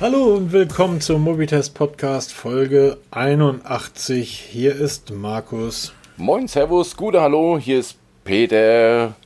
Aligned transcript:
Hallo 0.00 0.36
und 0.36 0.52
willkommen 0.52 1.00
zum 1.00 1.24
Mobitest 1.24 1.74
Podcast 1.74 2.32
Folge 2.32 2.98
81. 3.10 4.30
Hier 4.30 4.76
ist 4.76 5.10
Markus. 5.10 5.92
Moin, 6.16 6.46
Servus, 6.46 6.96
gute 6.96 7.20
Hallo, 7.20 7.58
hier 7.58 7.80
ist 7.80 7.96
Peter. 8.22 9.16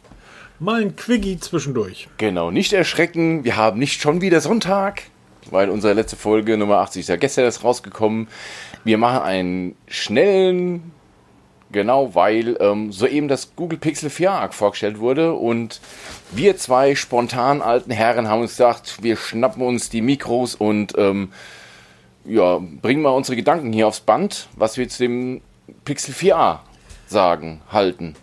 Mal 0.58 0.80
ein 0.80 0.96
Quickie 0.96 1.38
zwischendurch. 1.38 2.08
Genau, 2.16 2.50
nicht 2.50 2.72
erschrecken, 2.72 3.44
wir 3.44 3.58
haben 3.58 3.78
nicht 3.78 4.00
schon 4.00 4.22
wieder 4.22 4.40
Sonntag, 4.40 5.02
weil 5.50 5.68
unsere 5.68 5.92
letzte 5.92 6.16
Folge 6.16 6.56
Nummer 6.56 6.78
80 6.78 7.00
ist 7.00 7.08
ja 7.08 7.16
gestern 7.16 7.44
erst 7.44 7.64
rausgekommen. 7.64 8.28
Wir 8.82 8.96
machen 8.96 9.20
einen 9.24 9.76
schnellen, 9.88 10.90
genau, 11.72 12.14
weil 12.14 12.56
ähm, 12.60 12.92
soeben 12.92 13.28
das 13.28 13.56
Google 13.56 13.78
Pixel 13.78 14.10
4a 14.10 14.52
vorgestellt 14.52 14.98
wurde 14.98 15.32
und 15.32 15.80
wir 16.30 16.56
zwei 16.56 16.94
spontan 16.94 17.62
alten 17.62 17.90
Herren 17.90 18.28
haben 18.28 18.42
uns 18.42 18.52
gesagt, 18.52 19.02
wir 19.02 19.16
schnappen 19.16 19.62
uns 19.62 19.90
die 19.90 20.02
Mikros 20.02 20.54
und 20.54 20.94
ähm, 20.96 21.32
ja, 22.24 22.60
bringen 22.80 23.02
mal 23.02 23.10
unsere 23.10 23.36
Gedanken 23.36 23.72
hier 23.72 23.88
aufs 23.88 24.00
Band, 24.00 24.48
was 24.56 24.76
wir 24.76 24.88
zu 24.88 25.02
dem 25.02 25.40
Pixel 25.84 26.14
4a 26.14 26.58
sagen, 27.06 27.60
halten 27.70 28.14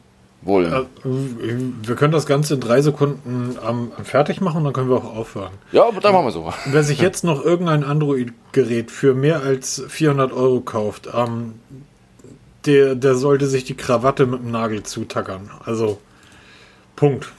wollen. 0.41 0.71
Äh, 0.71 1.87
wir 1.87 1.95
können 1.95 2.13
das 2.13 2.25
Ganze 2.25 2.55
in 2.55 2.61
drei 2.61 2.81
Sekunden 2.81 3.57
ähm, 3.67 3.91
fertig 4.03 4.41
machen 4.41 4.57
und 4.57 4.63
dann 4.65 4.73
können 4.73 4.89
wir 4.89 4.97
auch 4.97 5.15
aufhören. 5.15 5.51
Ja, 5.71 5.87
aber 5.87 5.99
dann 5.99 6.13
machen 6.13 6.25
wir 6.25 6.31
so. 6.31 6.51
Wer 6.65 6.83
sich 6.83 6.99
jetzt 6.99 7.23
noch 7.23 7.43
irgendein 7.43 7.83
Android-Gerät 7.83 8.91
für 8.91 9.13
mehr 9.13 9.41
als 9.41 9.83
400 9.87 10.31
Euro 10.31 10.61
kauft, 10.61 11.09
ähm, 11.13 11.55
der, 12.65 12.95
der 12.95 13.15
sollte 13.15 13.47
sich 13.47 13.63
die 13.63 13.75
Krawatte 13.75 14.25
mit 14.25 14.41
dem 14.41 14.51
Nagel 14.51 14.83
zutackern. 14.83 15.49
Also, 15.65 15.99
Punkt. 16.95 17.31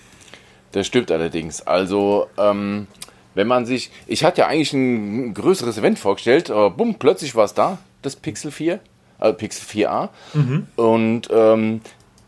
Das 0.72 0.86
stimmt 0.86 1.10
allerdings. 1.10 1.66
Also, 1.66 2.28
ähm, 2.38 2.86
wenn 3.34 3.46
man 3.46 3.66
sich. 3.66 3.90
Ich 4.06 4.24
hatte 4.24 4.42
ja 4.42 4.46
eigentlich 4.48 4.72
ein 4.72 5.34
größeres 5.34 5.78
Event 5.78 5.98
vorgestellt, 5.98 6.50
aber 6.50 6.70
bumm, 6.70 6.96
plötzlich 6.96 7.34
war 7.34 7.44
es 7.44 7.54
da, 7.54 7.78
das 8.02 8.16
Pixel 8.16 8.50
4, 8.50 8.80
äh, 9.20 9.32
Pixel 9.32 9.86
4a. 9.86 10.08
Und 10.76 11.28
ähm, 11.30 11.80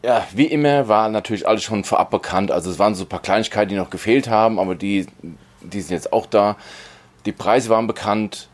ja, 0.02 0.26
wie 0.34 0.46
immer 0.46 0.88
war 0.88 1.08
natürlich 1.08 1.46
alles 1.46 1.62
schon 1.62 1.84
vorab 1.84 2.10
bekannt. 2.10 2.50
Also 2.50 2.70
es 2.70 2.78
waren 2.78 2.94
so 2.94 3.04
ein 3.04 3.08
paar 3.08 3.22
Kleinigkeiten, 3.22 3.70
die 3.70 3.76
noch 3.76 3.90
gefehlt 3.90 4.28
haben, 4.28 4.58
aber 4.58 4.74
die, 4.74 5.06
die 5.60 5.80
sind 5.80 5.94
jetzt 5.94 6.12
auch 6.12 6.26
da. 6.26 6.56
Die 7.24 7.32
Preise 7.32 7.68
waren 7.70 7.86
bekannt. 7.86 8.48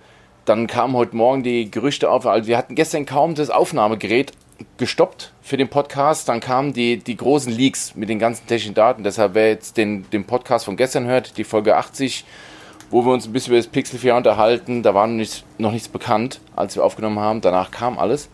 Dann 0.49 0.67
kamen 0.67 0.95
heute 0.95 1.15
Morgen 1.15 1.43
die 1.43 1.71
Gerüchte 1.71 2.11
auf. 2.11 2.25
Also 2.25 2.49
wir 2.49 2.57
hatten 2.57 2.75
gestern 2.75 3.05
kaum 3.05 3.35
das 3.35 3.51
Aufnahmegerät 3.51 4.33
gestoppt 4.79 5.35
für 5.43 5.59
den 5.59 5.69
Podcast. 5.69 6.27
Dann 6.27 6.41
kamen 6.41 6.73
die, 6.73 6.97
die 6.97 7.19
großen 7.19 7.53
Leaks 7.53 7.95
mit 7.97 8.09
den 8.09 8.19
ganzen 8.19 8.47
technischen 8.47 8.73
Daten. 8.73 9.03
Deshalb, 9.03 9.35
wer 9.35 9.49
jetzt 9.49 9.77
den, 9.77 10.09
den 10.09 10.25
Podcast 10.25 10.65
von 10.65 10.79
gestern 10.79 11.05
hört, 11.05 11.37
die 11.37 11.45
Folge 11.45 11.77
80, 11.77 12.25
wo 12.91 13.05
wir 13.05 13.13
uns 13.13 13.27
ein 13.27 13.35
bisschen 13.35 13.53
über 13.53 13.59
das 13.59 13.67
Pixel 13.67 13.99
4 13.99 14.15
unterhalten, 14.15 14.83
da 14.83 14.95
war 14.95 15.07
noch 15.07 15.17
nichts, 15.17 15.45
noch 15.59 15.73
nichts 15.73 15.89
bekannt, 15.89 16.41
als 16.57 16.77
wir 16.77 16.83
aufgenommen 16.83 17.19
haben. 17.19 17.43
Danach 17.43 17.71
kam 17.71 17.99
alles. 17.99 18.31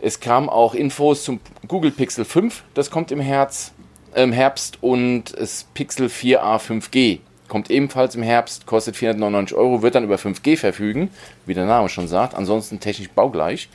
Es 0.00 0.18
kamen 0.18 0.48
auch 0.48 0.74
Infos 0.74 1.22
zum 1.22 1.38
Google 1.68 1.92
Pixel 1.92 2.24
5, 2.24 2.64
das 2.74 2.90
kommt 2.90 3.12
im, 3.12 3.20
Herz, 3.20 3.70
im 4.16 4.32
Herbst, 4.32 4.78
und 4.82 5.38
das 5.38 5.68
Pixel 5.74 6.08
4a 6.08 6.58
5G 6.58 7.20
kommt 7.50 7.70
ebenfalls 7.70 8.14
im 8.14 8.22
Herbst, 8.22 8.64
kostet 8.64 8.96
499 8.96 9.56
Euro, 9.56 9.82
wird 9.82 9.96
dann 9.96 10.04
über 10.04 10.14
5G 10.14 10.56
verfügen, 10.56 11.10
wie 11.44 11.52
der 11.52 11.66
Name 11.66 11.90
schon 11.90 12.08
sagt, 12.08 12.34
ansonsten 12.34 12.80
technisch 12.80 13.10
baugleich. 13.10 13.68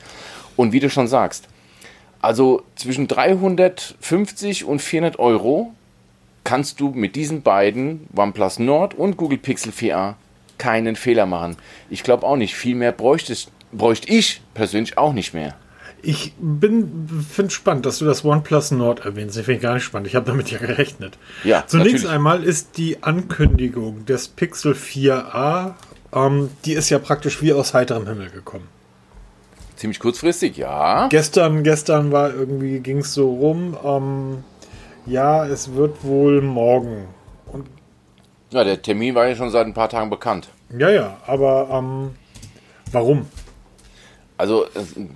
Und 0.56 0.72
wie 0.72 0.80
du 0.80 0.90
schon 0.90 1.06
sagst, 1.06 1.46
also 2.20 2.62
zwischen 2.74 3.06
350 3.06 4.64
und 4.64 4.80
400 4.80 5.18
Euro 5.18 5.74
kannst 6.42 6.80
du 6.80 6.88
mit 6.88 7.14
diesen 7.14 7.42
beiden, 7.42 8.08
OnePlus 8.16 8.58
Nord 8.58 8.94
und 8.94 9.16
Google 9.16 9.38
Pixel 9.38 9.72
4a, 9.72 10.14
keinen 10.58 10.96
Fehler 10.96 11.26
machen. 11.26 11.56
Ich 11.90 12.02
glaube 12.02 12.26
auch 12.26 12.36
nicht, 12.36 12.54
viel 12.54 12.74
mehr 12.74 12.92
bräuchte, 12.92 13.36
bräuchte 13.72 14.08
ich 14.08 14.40
persönlich 14.54 14.96
auch 14.96 15.12
nicht 15.12 15.34
mehr. 15.34 15.54
Ich 16.02 16.34
bin 16.38 17.08
finde 17.28 17.50
spannend, 17.50 17.84
dass 17.86 17.98
du 17.98 18.04
das 18.04 18.24
OnePlus 18.24 18.70
Nord 18.70 19.04
erwähnst. 19.04 19.36
Ich 19.36 19.44
finde 19.46 19.60
gar 19.62 19.74
nicht 19.74 19.84
spannend. 19.84 20.06
Ich 20.06 20.14
habe 20.14 20.26
damit 20.26 20.50
ja 20.50 20.58
gerechnet. 20.58 21.18
Ja, 21.42 21.64
Zunächst 21.66 21.92
natürlich. 21.94 22.10
einmal 22.10 22.44
ist 22.44 22.76
die 22.78 23.02
Ankündigung 23.02 24.04
des 24.06 24.28
Pixel 24.28 24.74
4a, 24.74 25.74
ähm, 26.12 26.50
die 26.64 26.74
ist 26.74 26.90
ja 26.90 26.98
praktisch 26.98 27.42
wie 27.42 27.52
aus 27.52 27.74
heiterem 27.74 28.06
Himmel 28.06 28.30
gekommen. 28.30 28.68
Ziemlich 29.76 29.98
kurzfristig, 30.00 30.56
ja. 30.56 31.08
Gestern, 31.08 31.62
gestern 31.62 32.12
war 32.12 32.32
irgendwie, 32.32 32.80
ging 32.80 32.98
es 32.98 33.12
so 33.12 33.30
rum, 33.34 33.76
ähm, 33.84 34.44
ja, 35.06 35.44
es 35.46 35.74
wird 35.74 36.02
wohl 36.04 36.40
morgen. 36.40 37.06
Und 37.52 37.66
Ja, 38.52 38.64
der 38.64 38.80
Termin 38.80 39.14
war 39.14 39.26
ja 39.28 39.34
schon 39.34 39.50
seit 39.50 39.66
ein 39.66 39.74
paar 39.74 39.88
Tagen 39.88 40.08
bekannt. 40.08 40.48
ja, 40.78 40.88
ja, 40.90 41.16
aber 41.26 41.68
ähm, 41.72 42.10
warum? 42.92 43.26
Also, 44.38 44.66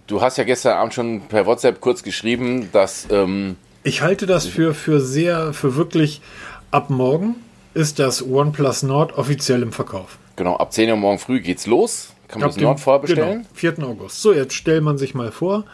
du 0.06 0.20
hast 0.22 0.38
ja 0.38 0.44
gestern 0.44 0.78
Abend 0.78 0.94
schon 0.94 1.22
per 1.28 1.46
WhatsApp 1.46 1.80
kurz 1.80 2.02
geschrieben, 2.02 2.68
dass. 2.72 3.06
Ähm, 3.10 3.56
Ich 3.82 4.02
halte 4.02 4.26
das 4.26 4.46
für, 4.46 4.74
für 4.74 5.00
sehr, 5.00 5.52
für 5.52 5.76
wirklich, 5.76 6.20
ab 6.70 6.90
morgen 6.90 7.36
ist 7.74 7.98
das 7.98 8.22
OnePlus 8.26 8.82
Nord 8.82 9.16
offiziell 9.16 9.62
im 9.62 9.72
Verkauf. 9.72 10.18
genau, 10.36 10.56
ab 10.56 10.72
10 10.72 10.90
Uhr 10.90 10.96
morgen 10.96 11.18
früh 11.18 11.40
geht's 11.40 11.66
los. 11.66 12.12
Kann 12.28 12.40
man 12.40 12.50
Ab 12.50 12.54
das 12.54 12.62
Nord 12.62 12.78
vorbestellen? 12.80 13.46
Genau, 13.60 13.74
4. 13.76 13.78
August. 13.84 14.22
So, 14.22 14.32
jetzt 14.32 14.54
stellt 14.54 14.84
man 14.84 14.98
sich 14.98 15.14
mal 15.16 15.32
vor, 15.32 15.64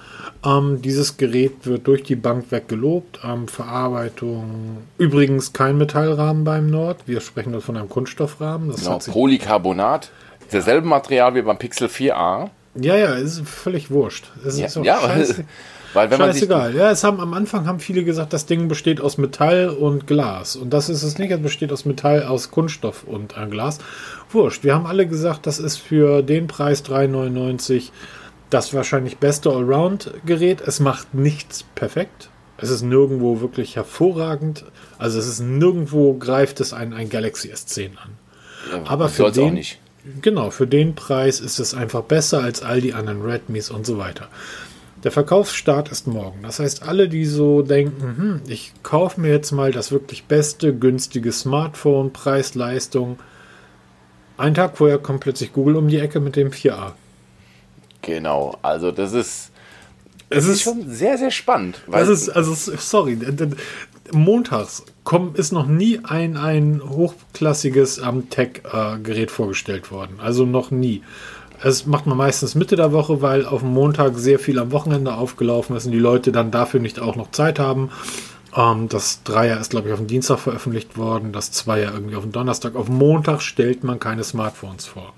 ähm, 0.42 0.80
dieses 0.80 1.18
Gerät 1.18 1.66
wird 1.66 1.86
durch 1.86 2.02
die 2.02 2.16
Bank 2.16 2.50
weg 2.50 2.66
gelobt. 2.66 3.20
Ähm, 3.22 3.46
Verarbeitung, 3.46 4.78
übrigens 4.96 5.52
kein 5.52 5.76
Metallrahmen 5.76 6.44
beim 6.44 6.68
Nord. 6.70 6.98
Wir 7.06 7.20
sprechen 7.20 7.52
dort 7.52 7.64
von 7.64 7.76
einem 7.76 7.90
Kunststoffrahmen. 7.90 8.70
Das 8.70 8.80
Genau, 8.80 8.98
Polycarbonat. 8.98 10.10
Derselbe 10.50 10.86
Material 10.86 11.34
wie 11.34 11.42
beim 11.42 11.58
Pixel 11.58 11.88
4a. 11.88 12.48
Ja, 12.80 12.96
ja, 12.96 13.14
ist 13.14 13.46
völlig 13.46 13.90
wurscht. 13.90 14.30
Es 14.44 14.58
Ja, 14.58 14.66
ist 14.66 14.76
ja 14.76 15.00
scheiße, 15.00 15.44
weil 15.94 16.10
wenn 16.10 16.18
man 16.18 16.32
scheißegal. 16.32 16.74
Ja, 16.74 16.90
es 16.90 17.04
haben, 17.04 17.20
am 17.20 17.34
Anfang 17.34 17.66
haben 17.66 17.80
viele 17.80 18.04
gesagt, 18.04 18.32
das 18.32 18.46
Ding 18.46 18.68
besteht 18.68 19.00
aus 19.00 19.18
Metall 19.18 19.68
und 19.68 20.06
Glas. 20.06 20.56
Und 20.56 20.70
das 20.70 20.88
ist 20.88 21.02
es 21.02 21.18
nicht. 21.18 21.30
Es 21.30 21.40
besteht 21.40 21.72
aus 21.72 21.84
Metall, 21.84 22.22
aus 22.24 22.50
Kunststoff 22.50 23.04
und 23.04 23.36
äh, 23.36 23.46
Glas. 23.46 23.78
Wurscht. 24.30 24.64
Wir 24.64 24.74
haben 24.74 24.86
alle 24.86 25.06
gesagt, 25.06 25.46
das 25.46 25.58
ist 25.58 25.76
für 25.76 26.22
den 26.22 26.46
Preis 26.46 26.84
3,99 26.84 27.90
das 28.50 28.72
wahrscheinlich 28.74 29.18
beste 29.18 29.50
Allround-Gerät. 29.50 30.60
Es 30.60 30.80
macht 30.80 31.14
nichts 31.14 31.64
perfekt. 31.74 32.30
Es 32.58 32.70
ist 32.70 32.82
nirgendwo 32.82 33.40
wirklich 33.40 33.76
hervorragend. 33.76 34.64
Also 34.98 35.18
es 35.18 35.26
ist 35.26 35.40
nirgendwo 35.40 36.14
greift 36.14 36.60
es 36.60 36.72
ein, 36.72 36.94
ein 36.94 37.08
Galaxy 37.10 37.52
S10 37.52 37.90
an. 37.96 38.84
Aber 38.86 39.08
für 39.08 39.30
den, 39.30 39.54
nicht. 39.54 39.78
Genau, 40.22 40.50
für 40.50 40.66
den 40.66 40.94
Preis 40.94 41.40
ist 41.40 41.58
es 41.58 41.74
einfach 41.74 42.02
besser 42.02 42.42
als 42.42 42.62
all 42.62 42.80
die 42.80 42.94
anderen 42.94 43.22
Redmis 43.22 43.70
und 43.70 43.86
so 43.86 43.98
weiter. 43.98 44.28
Der 45.04 45.12
Verkaufsstart 45.12 45.90
ist 45.90 46.06
morgen. 46.06 46.40
Das 46.42 46.58
heißt, 46.58 46.82
alle, 46.82 47.08
die 47.08 47.26
so 47.26 47.62
denken, 47.62 48.02
hm, 48.16 48.40
ich 48.48 48.72
kaufe 48.82 49.20
mir 49.20 49.30
jetzt 49.30 49.52
mal 49.52 49.70
das 49.70 49.92
wirklich 49.92 50.24
beste, 50.24 50.74
günstige 50.74 51.32
Smartphone, 51.32 52.12
Preis, 52.12 52.54
Leistung. 52.54 53.18
Einen 54.36 54.54
Tag 54.54 54.76
vorher 54.78 54.98
kommt 54.98 55.20
plötzlich 55.20 55.52
Google 55.52 55.76
um 55.76 55.88
die 55.88 55.98
Ecke 55.98 56.18
mit 56.20 56.34
dem 56.36 56.50
4a. 56.50 56.92
Genau, 58.02 58.56
also 58.62 58.90
das 58.90 59.12
ist. 59.12 59.50
Es 60.28 60.44
ist 60.44 60.50
ist- 60.56 60.62
schon 60.62 60.88
sehr, 60.90 61.18
sehr 61.18 61.30
spannend. 61.30 61.80
Das 61.90 62.08
ist, 62.08 62.28
also, 62.28 62.52
sorry, 62.54 63.16
montags 64.12 64.82
komm, 65.06 65.34
ist 65.34 65.52
noch 65.52 65.66
nie 65.66 66.00
ein, 66.02 66.36
ein 66.36 66.82
hochklassiges 66.84 67.98
ähm, 67.98 68.28
Tech-Gerät 68.28 69.30
vorgestellt 69.30 69.90
worden. 69.90 70.18
Also 70.18 70.44
noch 70.44 70.72
nie. 70.72 71.02
Es 71.62 71.86
macht 71.86 72.06
man 72.06 72.18
meistens 72.18 72.56
Mitte 72.56 72.74
der 72.74 72.92
Woche, 72.92 73.22
weil 73.22 73.46
auf 73.46 73.60
dem 73.60 73.72
Montag 73.72 74.16
sehr 74.16 74.38
viel 74.38 74.58
am 74.58 74.72
Wochenende 74.72 75.14
aufgelaufen 75.14 75.76
ist 75.76 75.86
und 75.86 75.92
die 75.92 75.98
Leute 75.98 76.32
dann 76.32 76.50
dafür 76.50 76.80
nicht 76.80 76.98
auch 76.98 77.14
noch 77.14 77.30
Zeit 77.30 77.60
haben. 77.60 77.90
Ähm, 78.54 78.88
das 78.88 79.22
Dreier 79.22 79.60
ist, 79.60 79.70
glaube 79.70 79.86
ich, 79.86 79.92
auf 79.94 80.00
dem 80.00 80.08
Dienstag 80.08 80.40
veröffentlicht 80.40 80.98
worden, 80.98 81.32
das 81.32 81.52
Zweier 81.52 81.92
irgendwie 81.94 82.16
auf 82.16 82.24
dem 82.24 82.32
Donnerstag. 82.32 82.74
Auf 82.74 82.88
Montag 82.88 83.42
stellt 83.42 83.84
man 83.84 84.00
keine 84.00 84.24
Smartphones 84.24 84.86
vor. 84.86 85.12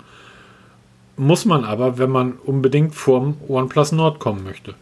Muss 1.17 1.45
man 1.45 1.65
aber, 1.65 1.97
wenn 1.97 2.11
man 2.11 2.33
unbedingt 2.33 2.93
vorm 2.93 3.37
OnePlus 3.47 3.91
Nord 3.93 4.19
kommen 4.19 4.43
möchte. 4.43 4.75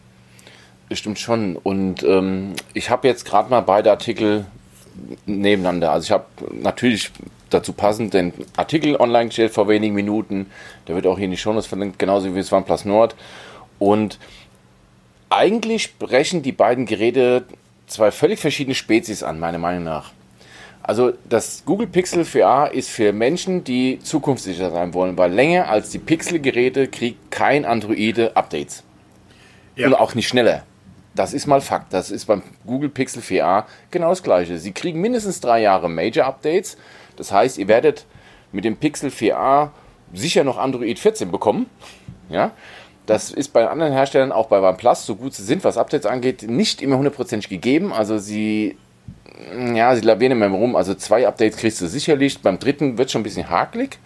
Stimmt 0.92 1.18
schon. 1.18 1.56
Und 1.56 2.02
ähm, 2.02 2.52
ich 2.74 2.90
habe 2.90 3.08
jetzt 3.08 3.24
gerade 3.24 3.48
mal 3.48 3.62
beide 3.62 3.90
Artikel 3.90 4.44
nebeneinander. 5.26 5.92
Also 5.92 6.06
ich 6.06 6.10
habe 6.10 6.26
natürlich 6.52 7.10
dazu 7.50 7.72
passend 7.72 8.14
den 8.14 8.32
Artikel 8.56 8.96
online 8.96 9.26
gestellt 9.26 9.52
vor 9.52 9.68
wenigen 9.68 9.94
Minuten. 9.94 10.46
Der 10.86 10.94
wird 10.94 11.06
auch 11.06 11.16
hier 11.16 11.26
in 11.26 11.30
die 11.30 11.36
Shownotes 11.36 11.66
verlinkt, 11.66 11.98
genauso 11.98 12.34
wie 12.34 12.38
das 12.38 12.52
OnePlus 12.52 12.84
Nord. 12.84 13.14
Und 13.78 14.18
eigentlich 15.30 15.84
sprechen 15.84 16.42
die 16.42 16.52
beiden 16.52 16.86
Geräte 16.86 17.44
zwei 17.86 18.10
völlig 18.10 18.38
verschiedene 18.38 18.74
Spezies 18.74 19.22
an, 19.22 19.38
meiner 19.38 19.58
Meinung 19.58 19.84
nach. 19.84 20.12
Also 20.82 21.12
das 21.28 21.64
Google 21.66 21.86
Pixel 21.86 22.22
4a 22.22 22.70
ist 22.70 22.88
für 22.88 23.12
Menschen, 23.12 23.62
die 23.62 23.98
zukunftssicher 23.98 24.70
sein 24.70 24.94
wollen, 24.94 25.18
weil 25.18 25.32
länger 25.32 25.68
als 25.68 25.90
die 25.90 25.98
Pixel-Geräte 25.98 26.88
kriegt 26.88 27.30
kein 27.30 27.66
Androide 27.66 28.36
Updates. 28.36 28.84
Ja. 29.76 29.86
Und 29.86 29.94
auch 29.94 30.14
nicht 30.14 30.28
schneller. 30.28 30.64
Das 31.18 31.34
ist 31.34 31.48
mal 31.48 31.60
Fakt. 31.60 31.92
Das 31.92 32.12
ist 32.12 32.26
beim 32.26 32.42
Google 32.64 32.90
Pixel 32.90 33.20
4a 33.20 33.64
genau 33.90 34.10
das 34.10 34.22
gleiche. 34.22 34.56
Sie 34.56 34.70
kriegen 34.70 35.00
mindestens 35.00 35.40
drei 35.40 35.60
Jahre 35.60 35.88
Major 35.88 36.26
Updates. 36.26 36.76
Das 37.16 37.32
heißt, 37.32 37.58
ihr 37.58 37.66
werdet 37.66 38.06
mit 38.52 38.64
dem 38.64 38.76
Pixel 38.76 39.10
4a 39.10 39.70
sicher 40.14 40.44
noch 40.44 40.58
Android 40.58 40.96
14 40.96 41.32
bekommen. 41.32 41.66
Ja, 42.28 42.52
das 43.06 43.32
ist 43.32 43.52
bei 43.52 43.68
anderen 43.68 43.92
Herstellern, 43.92 44.30
auch 44.30 44.46
bei 44.46 44.60
OnePlus, 44.60 45.06
so 45.06 45.16
gut 45.16 45.34
sie 45.34 45.42
sind, 45.42 45.64
was 45.64 45.76
Updates 45.76 46.06
angeht, 46.06 46.42
nicht 46.42 46.82
immer 46.82 46.98
hundertprozentig 46.98 47.48
gegeben. 47.48 47.92
Also 47.92 48.18
sie, 48.18 48.76
ja, 49.74 49.96
sie 49.96 50.02
lavieren 50.02 50.40
immer 50.40 50.56
rum. 50.56 50.76
Also 50.76 50.94
zwei 50.94 51.26
Updates 51.26 51.58
kriegst 51.58 51.80
du 51.80 51.88
sicherlich. 51.88 52.42
Beim 52.42 52.60
dritten 52.60 52.96
wird 52.96 53.10
schon 53.10 53.22
ein 53.22 53.24
bisschen 53.24 53.50
hakelig. 53.50 53.98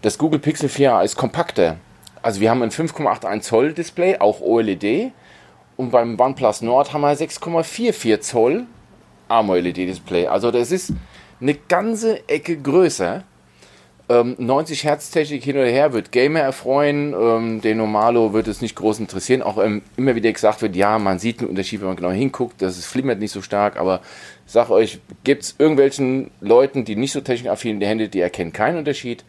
Das 0.00 0.16
Google 0.16 0.40
Pixel 0.40 0.70
4a 0.70 1.04
ist 1.04 1.16
kompakter. 1.16 1.76
Also 2.22 2.40
wir 2.40 2.48
haben 2.48 2.62
ein 2.62 2.70
5,81 2.70 3.40
Zoll 3.42 3.74
Display, 3.74 4.16
auch 4.16 4.40
OLED. 4.40 5.12
Und 5.76 5.90
beim 5.90 6.18
OnePlus 6.18 6.62
Nord 6.62 6.92
haben 6.92 7.00
wir 7.00 7.16
6,44 7.16 8.20
Zoll 8.20 8.66
AMOLED-Display. 9.28 10.26
Also 10.26 10.50
das 10.50 10.70
ist 10.70 10.92
eine 11.40 11.54
ganze 11.54 12.28
Ecke 12.28 12.56
größer. 12.56 13.24
Ähm, 14.06 14.36
90 14.38 14.84
Hertz 14.84 15.10
Technik 15.10 15.42
hin 15.44 15.56
oder 15.56 15.66
her 15.66 15.94
wird 15.94 16.12
Gamer 16.12 16.40
erfreuen, 16.40 17.14
ähm, 17.18 17.62
den 17.62 17.78
Normalo 17.78 18.34
wird 18.34 18.48
es 18.48 18.60
nicht 18.60 18.76
groß 18.76 19.00
interessieren. 19.00 19.40
Auch 19.40 19.56
ähm, 19.56 19.80
immer 19.96 20.14
wieder 20.14 20.30
gesagt 20.30 20.60
wird, 20.60 20.76
ja, 20.76 20.98
man 20.98 21.18
sieht 21.18 21.40
einen 21.40 21.48
Unterschied, 21.48 21.80
wenn 21.80 21.88
man 21.88 21.96
genau 21.96 22.10
hinguckt, 22.10 22.60
das 22.60 22.76
ist, 22.76 22.84
flimmert 22.84 23.18
nicht 23.18 23.32
so 23.32 23.40
stark, 23.40 23.78
aber 23.78 24.02
sag 24.44 24.68
euch, 24.68 25.00
gibt 25.24 25.44
es 25.44 25.54
irgendwelchen 25.58 26.30
Leuten, 26.42 26.84
die 26.84 26.96
nicht 26.96 27.12
so 27.12 27.22
technikaffin 27.22 27.72
in 27.72 27.80
die 27.80 27.86
Hände, 27.86 28.10
die 28.10 28.20
erkennen 28.20 28.52
keinen 28.52 28.76
Unterschied. 28.76 29.24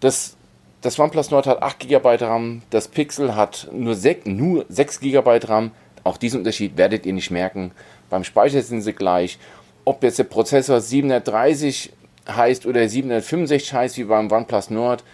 Das, 0.00 0.36
das 0.80 0.98
OnePlus 0.98 1.30
Nord 1.30 1.46
hat 1.46 1.62
8 1.62 1.88
GB 1.88 2.16
RAM, 2.20 2.62
das 2.70 2.88
Pixel 2.88 3.36
hat 3.36 3.68
nur 3.72 3.94
6, 3.94 4.26
nur 4.26 4.64
6 4.68 5.00
GB 5.00 5.40
RAM. 5.44 5.72
Auch 6.04 6.16
diesen 6.16 6.38
Unterschied 6.38 6.76
werdet 6.76 7.04
ihr 7.04 7.12
nicht 7.12 7.30
merken. 7.30 7.72
Beim 8.08 8.24
Speicher 8.24 8.62
sind 8.62 8.80
sie 8.80 8.94
gleich. 8.94 9.38
Ob 9.84 10.02
jetzt 10.02 10.18
der 10.18 10.24
Prozessor 10.24 10.80
730 10.80 11.92
heißt 12.28 12.66
oder 12.66 12.88
765 12.88 13.72
heißt 13.72 13.98
wie 13.98 14.04
beim 14.04 14.30
OnePlus 14.30 14.70
Nord, 14.70 15.04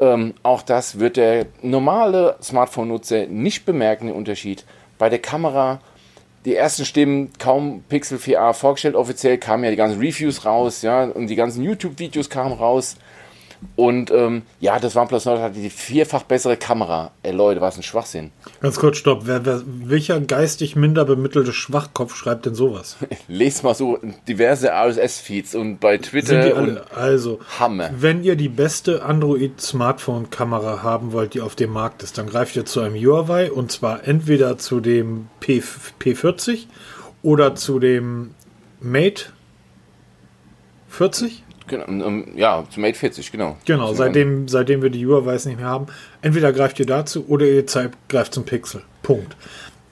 ähm, 0.00 0.34
auch 0.42 0.62
das 0.62 0.98
wird 0.98 1.16
der 1.16 1.46
normale 1.62 2.36
Smartphone-Nutzer 2.42 3.26
nicht 3.26 3.64
bemerken, 3.64 4.06
den 4.06 4.16
Unterschied. 4.16 4.64
Bei 4.98 5.08
der 5.08 5.20
Kamera, 5.20 5.80
die 6.44 6.56
ersten 6.56 6.84
Stimmen, 6.84 7.32
kaum 7.38 7.84
Pixel 7.88 8.18
4a 8.18 8.54
vorgestellt, 8.54 8.96
offiziell 8.96 9.38
kamen 9.38 9.64
ja 9.64 9.70
die 9.70 9.76
ganzen 9.76 10.00
Reviews 10.00 10.44
raus, 10.44 10.82
ja, 10.82 11.04
und 11.04 11.28
die 11.28 11.36
ganzen 11.36 11.62
YouTube-Videos 11.62 12.28
kamen 12.28 12.52
raus. 12.52 12.96
Und 13.76 14.10
ähm, 14.10 14.42
ja, 14.60 14.78
das 14.78 14.96
OnePlus 14.96 15.24
Nord 15.24 15.40
hat 15.40 15.56
die 15.56 15.70
vierfach 15.70 16.22
bessere 16.24 16.56
Kamera. 16.56 17.10
Ey 17.22 17.32
Leute, 17.32 17.60
was 17.60 17.76
ein 17.76 17.82
Schwachsinn. 17.82 18.30
Ganz 18.60 18.78
kurz, 18.78 18.98
stopp. 18.98 19.22
Wer, 19.24 19.44
wer, 19.44 19.62
welcher 19.64 20.20
geistig 20.20 20.76
minder 20.76 21.04
bemittelte 21.04 21.52
Schwachkopf 21.52 22.14
schreibt 22.14 22.46
denn 22.46 22.54
sowas? 22.54 22.96
Lest 23.28 23.64
mal 23.64 23.74
so 23.74 23.98
diverse 24.28 24.70
RSS-Feeds 24.70 25.54
und 25.54 25.78
bei 25.80 25.98
Twitter. 25.98 26.56
und 26.56 26.80
also, 26.94 27.40
Hammer. 27.58 27.90
wenn 27.98 28.22
ihr 28.22 28.36
die 28.36 28.48
beste 28.48 29.02
Android-Smartphone-Kamera 29.02 30.82
haben 30.82 31.12
wollt, 31.12 31.34
die 31.34 31.40
auf 31.40 31.54
dem 31.54 31.70
Markt 31.70 32.02
ist, 32.02 32.18
dann 32.18 32.26
greift 32.26 32.56
ihr 32.56 32.66
zu 32.66 32.80
einem 32.80 32.94
Huawei 32.94 33.50
und 33.50 33.72
zwar 33.72 34.06
entweder 34.06 34.58
zu 34.58 34.80
dem 34.80 35.28
P, 35.40 35.62
P40 36.00 36.66
oder 37.22 37.54
zu 37.54 37.78
dem 37.78 38.34
Mate 38.80 39.26
40. 40.90 41.42
Genau, 41.66 41.84
ähm, 41.86 42.26
ja, 42.36 42.64
zum 42.70 42.82
Mate 42.82 42.98
40, 42.98 43.32
genau. 43.32 43.56
Genau, 43.64 43.88
Zum- 43.88 43.96
seitdem, 43.96 44.48
seitdem 44.48 44.82
wir 44.82 44.90
die 44.90 45.06
Huawei's 45.06 45.46
nicht 45.46 45.58
mehr 45.58 45.66
haben. 45.68 45.86
Entweder 46.22 46.52
greift 46.52 46.78
ihr 46.78 46.86
dazu 46.86 47.24
oder 47.28 47.46
ihr 47.46 47.64
greift 48.08 48.34
zum 48.34 48.44
Pixel. 48.44 48.82
Punkt. 49.02 49.34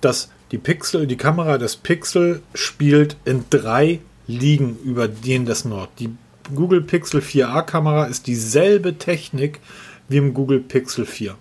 Das, 0.01 0.31
die 0.51 0.59
Pixel, 0.59 1.07
die 1.07 1.17
Kamera 1.17 1.57
des 1.59 1.77
Pixel 1.77 2.43
spielt 2.55 3.17
in 3.25 3.45
drei 3.51 4.01
Ligen 4.27 4.77
über 4.85 5.09
den 5.09 5.47
des 5.47 5.65
Nord. 5.65 5.89
Die 5.99 6.11
Google 6.55 6.83
Pixel 6.83 7.21
4a 7.21 7.63
Kamera 7.63 8.05
ist 8.05 8.27
dieselbe 8.27 8.99
Technik 8.99 9.61
wie 10.09 10.17
im 10.19 10.35
Google 10.35 10.61
Pixel 10.61 11.07
4. 11.07 11.37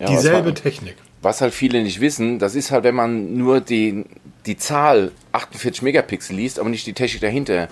Ja, 0.00 0.06
dieselbe 0.06 0.52
was, 0.52 0.60
Technik. 0.62 0.96
was 1.22 1.40
halt 1.40 1.54
viele 1.54 1.82
nicht 1.82 2.00
wissen, 2.00 2.38
das 2.38 2.54
ist 2.54 2.70
halt, 2.70 2.84
wenn 2.84 2.94
man 2.94 3.36
nur 3.36 3.60
die, 3.60 4.04
die 4.46 4.56
Zahl 4.56 5.12
48 5.32 5.82
Megapixel 5.82 6.34
liest, 6.36 6.58
aber 6.58 6.68
nicht 6.70 6.86
die 6.86 6.92
Technik 6.92 7.20
dahinter. 7.20 7.68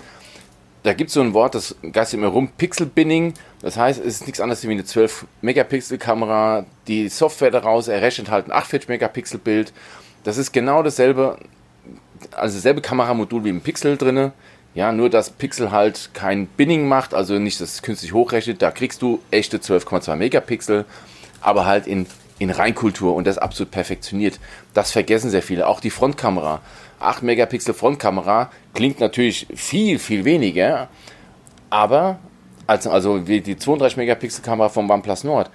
Da 0.87 0.93
gibt 0.93 1.09
es 1.09 1.15
so 1.15 1.19
ein 1.19 1.33
Wort, 1.33 1.53
das 1.53 1.75
geistert 1.91 2.17
immer 2.17 2.29
rum, 2.29 2.47
Pixel-Binning. 2.57 3.33
Das 3.61 3.75
heißt, 3.75 3.99
es 3.99 4.05
ist 4.05 4.25
nichts 4.25 4.39
anderes 4.39 4.65
wie 4.65 4.71
eine 4.71 4.85
12 4.85 5.25
Megapixel 5.41 5.97
Kamera. 5.97 6.65
Die 6.87 7.09
Software 7.09 7.51
daraus 7.51 7.89
errechnet 7.89 8.31
halt 8.31 8.47
ein 8.47 8.53
48 8.53 8.87
Megapixel 8.87 9.37
Bild. 9.37 9.73
Das 10.23 10.37
ist 10.37 10.53
genau 10.53 10.83
dasselbe, 10.83 11.39
also 12.31 12.55
dasselbe 12.55 12.79
Kameramodul 12.79 13.43
wie 13.43 13.49
im 13.49 13.59
Pixel 13.59 13.97
drinne. 13.97 14.31
Ja, 14.75 14.93
nur 14.93 15.09
dass 15.09 15.29
Pixel 15.29 15.71
halt 15.71 16.11
kein 16.13 16.47
Binning 16.47 16.87
macht, 16.87 17.13
also 17.13 17.37
nicht 17.37 17.59
das 17.59 17.81
künstlich 17.81 18.13
hochrechnet. 18.13 18.61
Da 18.61 18.71
kriegst 18.71 19.01
du 19.01 19.19
echte 19.29 19.57
12,2 19.57 20.15
Megapixel, 20.15 20.85
aber 21.41 21.65
halt 21.65 21.85
in, 21.85 22.07
in 22.39 22.49
Reinkultur 22.49 23.15
und 23.15 23.25
das 23.25 23.37
absolut 23.37 23.71
perfektioniert. 23.71 24.39
Das 24.73 24.91
vergessen 24.91 25.29
sehr 25.29 25.41
viele. 25.41 25.67
Auch 25.67 25.79
die 25.79 25.89
Frontkamera. 25.89 26.61
8 26.99 27.23
Megapixel 27.23 27.73
Frontkamera 27.73 28.51
klingt 28.73 28.99
natürlich 28.99 29.47
viel, 29.55 29.99
viel 29.99 30.25
weniger, 30.25 30.89
aber 31.69 32.19
als, 32.65 32.87
also 32.87 33.27
wie 33.27 33.41
die 33.41 33.57
32 33.57 33.97
Megapixel 33.97 34.43
Kamera 34.43 34.69
vom 34.69 34.89
OnePlus 34.89 35.23
Nord. 35.23 35.49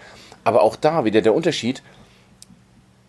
Aber 0.44 0.62
auch 0.62 0.76
da 0.76 1.04
wieder 1.04 1.20
der 1.20 1.34
Unterschied, 1.34 1.82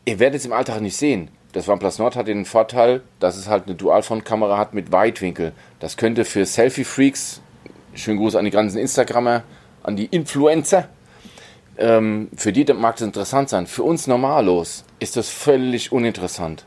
ihr 0.06 0.20
werdet 0.20 0.40
es 0.40 0.46
im 0.46 0.54
Alltag 0.54 0.82
nicht 0.82 0.98
sehen. 0.98 1.30
Das 1.54 1.70
OnePlus 1.70 2.00
Nord 2.00 2.16
hat 2.16 2.28
den 2.28 2.46
Vorteil, 2.46 3.02
dass 3.20 3.38
es 3.38 3.48
halt 3.48 3.68
eine 3.68 3.76
Dualfront-Kamera 3.76 4.58
hat 4.58 4.74
mit 4.74 4.92
Weitwinkel. 4.92 5.54
Das 5.80 5.98
könnte 5.98 6.26
für 6.26 6.46
Selfie-Freaks, 6.46 7.42
schönen 7.94 8.18
Gruß 8.18 8.36
an 8.36 8.46
die 8.46 8.52
ganzen 8.52 8.80
Instagrammer, 8.80 9.44
an 9.84 9.96
die 9.96 10.06
Influencer, 10.06 10.90
ähm, 11.78 12.30
für 12.36 12.52
die 12.52 12.72
mag 12.74 12.96
das 12.96 13.06
interessant 13.06 13.50
sein. 13.50 13.68
Für 13.68 13.84
uns 13.84 14.08
Normalos 14.08 14.84
ist 15.00 15.18
das 15.18 15.30
völlig 15.30 15.92
uninteressant. 15.92 16.66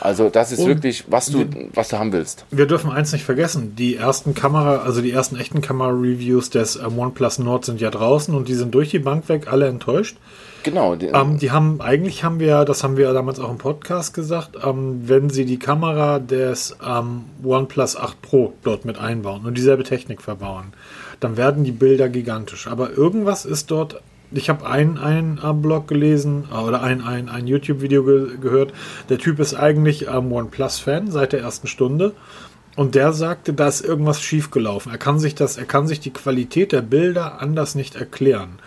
Also 0.00 0.30
das 0.30 0.50
ist 0.50 0.60
Und 0.60 0.68
wirklich, 0.68 1.04
was 1.08 1.26
du, 1.26 1.44
was 1.74 1.88
du 1.88 1.98
haben 1.98 2.12
willst. 2.12 2.46
Wir 2.50 2.66
dürfen 2.66 2.90
eins 2.90 3.12
nicht 3.12 3.24
vergessen. 3.24 3.76
Die 3.76 3.96
ersten 3.96 4.34
Kamera, 4.34 4.78
also 4.78 5.02
die 5.02 5.10
ersten 5.12 5.36
echten 5.36 5.60
Kamera-Reviews 5.60 6.50
des 6.50 6.76
ähm, 6.76 6.98
OnePlus 6.98 7.38
Nord 7.38 7.66
sind 7.66 7.80
ja 7.80 7.90
draußen 7.90 8.34
und 8.34 8.48
die 8.48 8.54
sind 8.54 8.74
durch 8.74 8.90
die 8.90 8.98
Bank 8.98 9.28
weg 9.28 9.48
alle 9.50 9.68
enttäuscht. 9.68 10.16
Genau. 10.62 10.96
Die, 10.96 11.06
Ähm, 11.06 11.38
die 11.38 11.50
haben, 11.50 11.80
eigentlich 11.80 12.24
haben 12.24 12.40
wir, 12.40 12.64
das 12.64 12.82
haben 12.82 12.96
wir 12.96 13.04
ja 13.04 13.12
damals 13.12 13.40
auch 13.40 13.50
im 13.50 13.58
Podcast 13.58 14.14
gesagt, 14.14 14.56
ähm, 14.64 15.02
wenn 15.06 15.30
sie 15.30 15.44
die 15.44 15.58
Kamera 15.58 16.18
des 16.18 16.76
ähm, 16.86 17.24
OnePlus 17.42 17.96
8 17.96 18.22
Pro 18.22 18.52
dort 18.62 18.84
mit 18.84 18.98
einbauen 18.98 19.44
und 19.44 19.56
dieselbe 19.56 19.84
Technik 19.84 20.22
verbauen, 20.22 20.72
dann 21.20 21.36
werden 21.36 21.64
die 21.64 21.72
Bilder 21.72 22.08
gigantisch. 22.08 22.66
Aber 22.66 22.90
irgendwas 22.90 23.44
ist 23.44 23.70
dort, 23.70 24.00
ich 24.32 24.48
habe 24.48 24.66
einen, 24.66 24.98
einen 24.98 25.62
Blog 25.62 25.88
gelesen 25.88 26.44
oder 26.50 26.82
ein, 26.82 27.02
ein, 27.02 27.28
ein 27.28 27.46
YouTube-Video 27.46 28.04
ge 28.04 28.38
gehört, 28.40 28.72
der 29.08 29.18
Typ 29.18 29.40
ist 29.40 29.54
eigentlich 29.54 30.08
ähm, 30.08 30.32
OnePlus-Fan 30.32 31.10
seit 31.10 31.32
der 31.32 31.40
ersten 31.40 31.66
Stunde. 31.66 32.12
Und 32.76 32.94
der 32.94 33.12
sagte, 33.12 33.52
da 33.52 33.66
ist 33.66 33.84
irgendwas 33.84 34.22
schiefgelaufen. 34.22 34.92
Er 34.92 34.98
kann 34.98 35.18
sich 35.18 35.34
das, 35.34 35.58
er 35.58 35.64
kann 35.64 35.88
sich 35.88 36.00
die 36.00 36.12
Qualität 36.12 36.72
der 36.72 36.82
Bilder 36.82 37.40
anders 37.40 37.74
nicht 37.74 37.96
erklären 37.96 38.60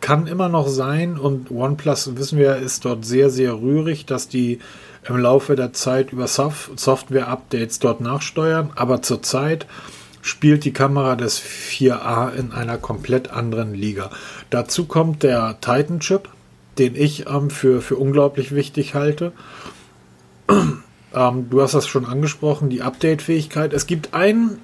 kann 0.00 0.26
immer 0.26 0.48
noch 0.48 0.68
sein 0.68 1.18
und 1.18 1.50
OnePlus, 1.50 2.16
wissen 2.16 2.38
wir, 2.38 2.56
ist 2.56 2.84
dort 2.84 3.04
sehr, 3.04 3.30
sehr 3.30 3.60
rührig, 3.60 4.06
dass 4.06 4.28
die 4.28 4.60
im 5.08 5.16
Laufe 5.16 5.56
der 5.56 5.72
Zeit 5.72 6.12
über 6.12 6.26
Sof 6.26 6.70
Software-Updates 6.76 7.78
dort 7.78 8.00
nachsteuern, 8.00 8.70
aber 8.74 9.02
zurzeit 9.02 9.66
spielt 10.20 10.64
die 10.64 10.72
Kamera 10.72 11.16
des 11.16 11.40
4A 11.40 12.34
in 12.34 12.52
einer 12.52 12.76
komplett 12.76 13.30
anderen 13.30 13.74
Liga. 13.74 14.10
Dazu 14.50 14.86
kommt 14.86 15.22
der 15.22 15.58
Titan-Chip, 15.60 16.28
den 16.78 16.94
ich 16.94 17.26
ähm, 17.28 17.50
für, 17.50 17.82
für 17.82 17.96
unglaublich 17.96 18.54
wichtig 18.54 18.94
halte. 18.94 19.32
Ähm, 21.14 21.48
du 21.50 21.62
hast 21.62 21.74
das 21.74 21.86
schon 21.86 22.04
angesprochen, 22.04 22.68
die 22.70 22.82
Update-Fähigkeit. 22.82 23.72
Es 23.72 23.86
gibt 23.86 24.14
einen, 24.14 24.58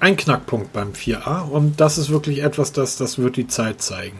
einen 0.00 0.16
Knackpunkt 0.16 0.72
beim 0.72 0.92
4A 0.92 1.42
und 1.42 1.80
das 1.80 1.98
ist 1.98 2.10
wirklich 2.10 2.42
etwas, 2.42 2.72
das, 2.72 2.96
das 2.96 3.18
wird 3.18 3.36
die 3.36 3.46
Zeit 3.46 3.82
zeigen. 3.82 4.18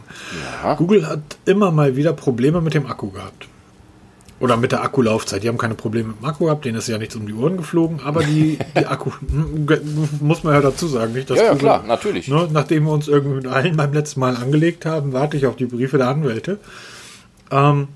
ja. 0.62 0.74
Google 0.74 1.06
hat 1.06 1.20
immer 1.44 1.70
mal 1.70 1.96
wieder 1.96 2.12
Probleme 2.12 2.60
mit 2.60 2.74
dem 2.74 2.86
Akku 2.86 3.10
gehabt. 3.10 3.48
Oder 4.42 4.56
mit 4.56 4.72
der 4.72 4.82
Akkulaufzeit. 4.82 5.44
Die 5.44 5.48
haben 5.48 5.56
keine 5.56 5.76
Probleme 5.76 6.08
mit 6.08 6.18
dem 6.18 6.24
Akku 6.24 6.46
gehabt, 6.46 6.64
denen 6.64 6.76
ist 6.76 6.88
ja 6.88 6.98
nichts 6.98 7.14
um 7.14 7.28
die 7.28 7.32
Ohren 7.32 7.56
geflogen, 7.56 8.00
aber 8.04 8.24
die, 8.24 8.58
die 8.76 8.86
Akku, 8.86 9.12
muss 10.20 10.42
man 10.42 10.54
ja 10.54 10.60
dazu 10.60 10.88
sagen, 10.88 11.12
nicht? 11.12 11.30
dass 11.30 11.38
ja, 11.38 11.44
ja, 11.44 11.54
klar, 11.54 11.84
natürlich. 11.86 12.26
Ne, 12.26 12.48
nachdem 12.50 12.86
wir 12.86 12.92
uns 12.92 13.06
irgendwie 13.06 13.36
mit 13.36 13.46
allen 13.46 13.76
beim 13.76 13.92
letzten 13.92 14.18
Mal 14.18 14.34
angelegt 14.34 14.84
haben, 14.84 15.12
warte 15.12 15.36
ich 15.36 15.46
auf 15.46 15.54
die 15.54 15.66
Briefe 15.66 15.96
der 15.96 16.08
Anwälte. 16.08 16.58
Ähm, 17.52 17.86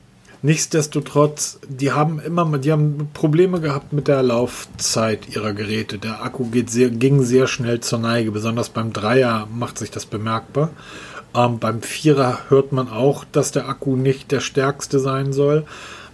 nichtsdestotrotz, 0.42 1.58
die 1.68 1.90
haben 1.90 2.20
immer 2.20 2.58
die 2.58 2.70
haben 2.70 3.10
Probleme 3.12 3.60
gehabt 3.60 3.92
mit 3.92 4.06
der 4.06 4.22
Laufzeit 4.22 5.34
ihrer 5.34 5.52
Geräte. 5.52 5.98
Der 5.98 6.22
Akku 6.22 6.44
geht 6.44 6.70
sehr, 6.70 6.90
ging 6.90 7.24
sehr 7.24 7.48
schnell 7.48 7.80
zur 7.80 7.98
Neige. 7.98 8.30
Besonders 8.30 8.68
beim 8.68 8.92
Dreier 8.92 9.48
macht 9.52 9.78
sich 9.78 9.90
das 9.90 10.06
bemerkbar. 10.06 10.70
Ähm, 11.34 11.58
beim 11.58 11.82
Vierer 11.82 12.38
hört 12.50 12.70
man 12.70 12.88
auch, 12.88 13.24
dass 13.32 13.50
der 13.50 13.68
Akku 13.68 13.96
nicht 13.96 14.30
der 14.30 14.38
stärkste 14.38 15.00
sein 15.00 15.32
soll. 15.32 15.64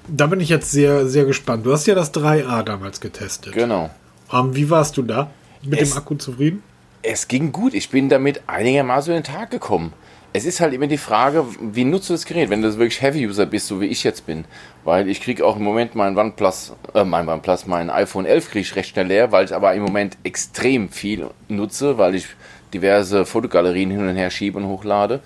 Da 0.08 0.26
bin 0.26 0.40
ich 0.40 0.48
jetzt 0.48 0.70
sehr, 0.70 1.06
sehr 1.06 1.24
gespannt. 1.24 1.64
Du 1.64 1.72
hast 1.72 1.86
ja 1.86 1.94
das 1.94 2.12
3A 2.12 2.62
damals 2.62 3.00
getestet. 3.00 3.52
Genau. 3.52 3.90
Ähm, 4.32 4.54
wie 4.56 4.68
warst 4.70 4.96
du 4.96 5.02
da? 5.02 5.30
Mit 5.62 5.80
Es- 5.80 5.90
dem 5.90 5.98
Akku 5.98 6.14
zufrieden? 6.16 6.62
Es 7.02 7.26
ging 7.28 7.50
gut. 7.52 7.74
Ich 7.74 7.90
bin 7.90 8.08
damit 8.08 8.42
einigermaßen 8.46 9.12
in 9.14 9.22
den 9.22 9.24
Tag 9.32 9.50
gekommen. 9.50 9.92
es 10.34 10.46
ist 10.46 10.60
halt 10.60 10.72
immer 10.72 10.86
die 10.86 10.96
Frage, 10.96 11.44
wie 11.60 11.84
nutzt 11.84 12.08
du 12.08 12.14
das 12.14 12.24
Gerät, 12.24 12.48
wenn 12.48 12.62
du 12.62 12.70
wirklich 12.78 13.02
Heavy-User 13.02 13.44
bist, 13.44 13.66
so 13.66 13.82
wie 13.82 13.86
ich 13.86 14.02
jetzt 14.02 14.24
bin. 14.24 14.46
Weil 14.82 15.10
ich 15.10 15.20
kriege 15.20 15.44
auch 15.44 15.56
im 15.56 15.62
Moment 15.62 15.94
mein 15.94 16.16
OnePlus, 16.16 16.72
äh, 16.94 17.04
mein 17.04 17.28
OnePlus, 17.28 17.66
mein 17.66 17.90
iPhone 17.90 18.24
11 18.24 18.46
kriege 18.50 18.60
ich 18.60 18.74
recht 18.74 18.88
schnell 18.90 19.08
leer, 19.08 19.30
weil 19.30 19.44
ich 19.44 19.54
aber 19.54 19.74
im 19.74 19.82
Moment 19.82 20.16
extrem 20.24 20.88
viel 20.88 21.26
nutze, 21.48 21.98
weil 21.98 22.14
ich 22.14 22.28
diverse 22.72 23.26
Fotogalerien 23.26 23.90
hin 23.90 24.08
und 24.08 24.16
her 24.16 24.30
schiebe 24.30 24.56
und 24.58 24.68
hochlade. 24.68 25.20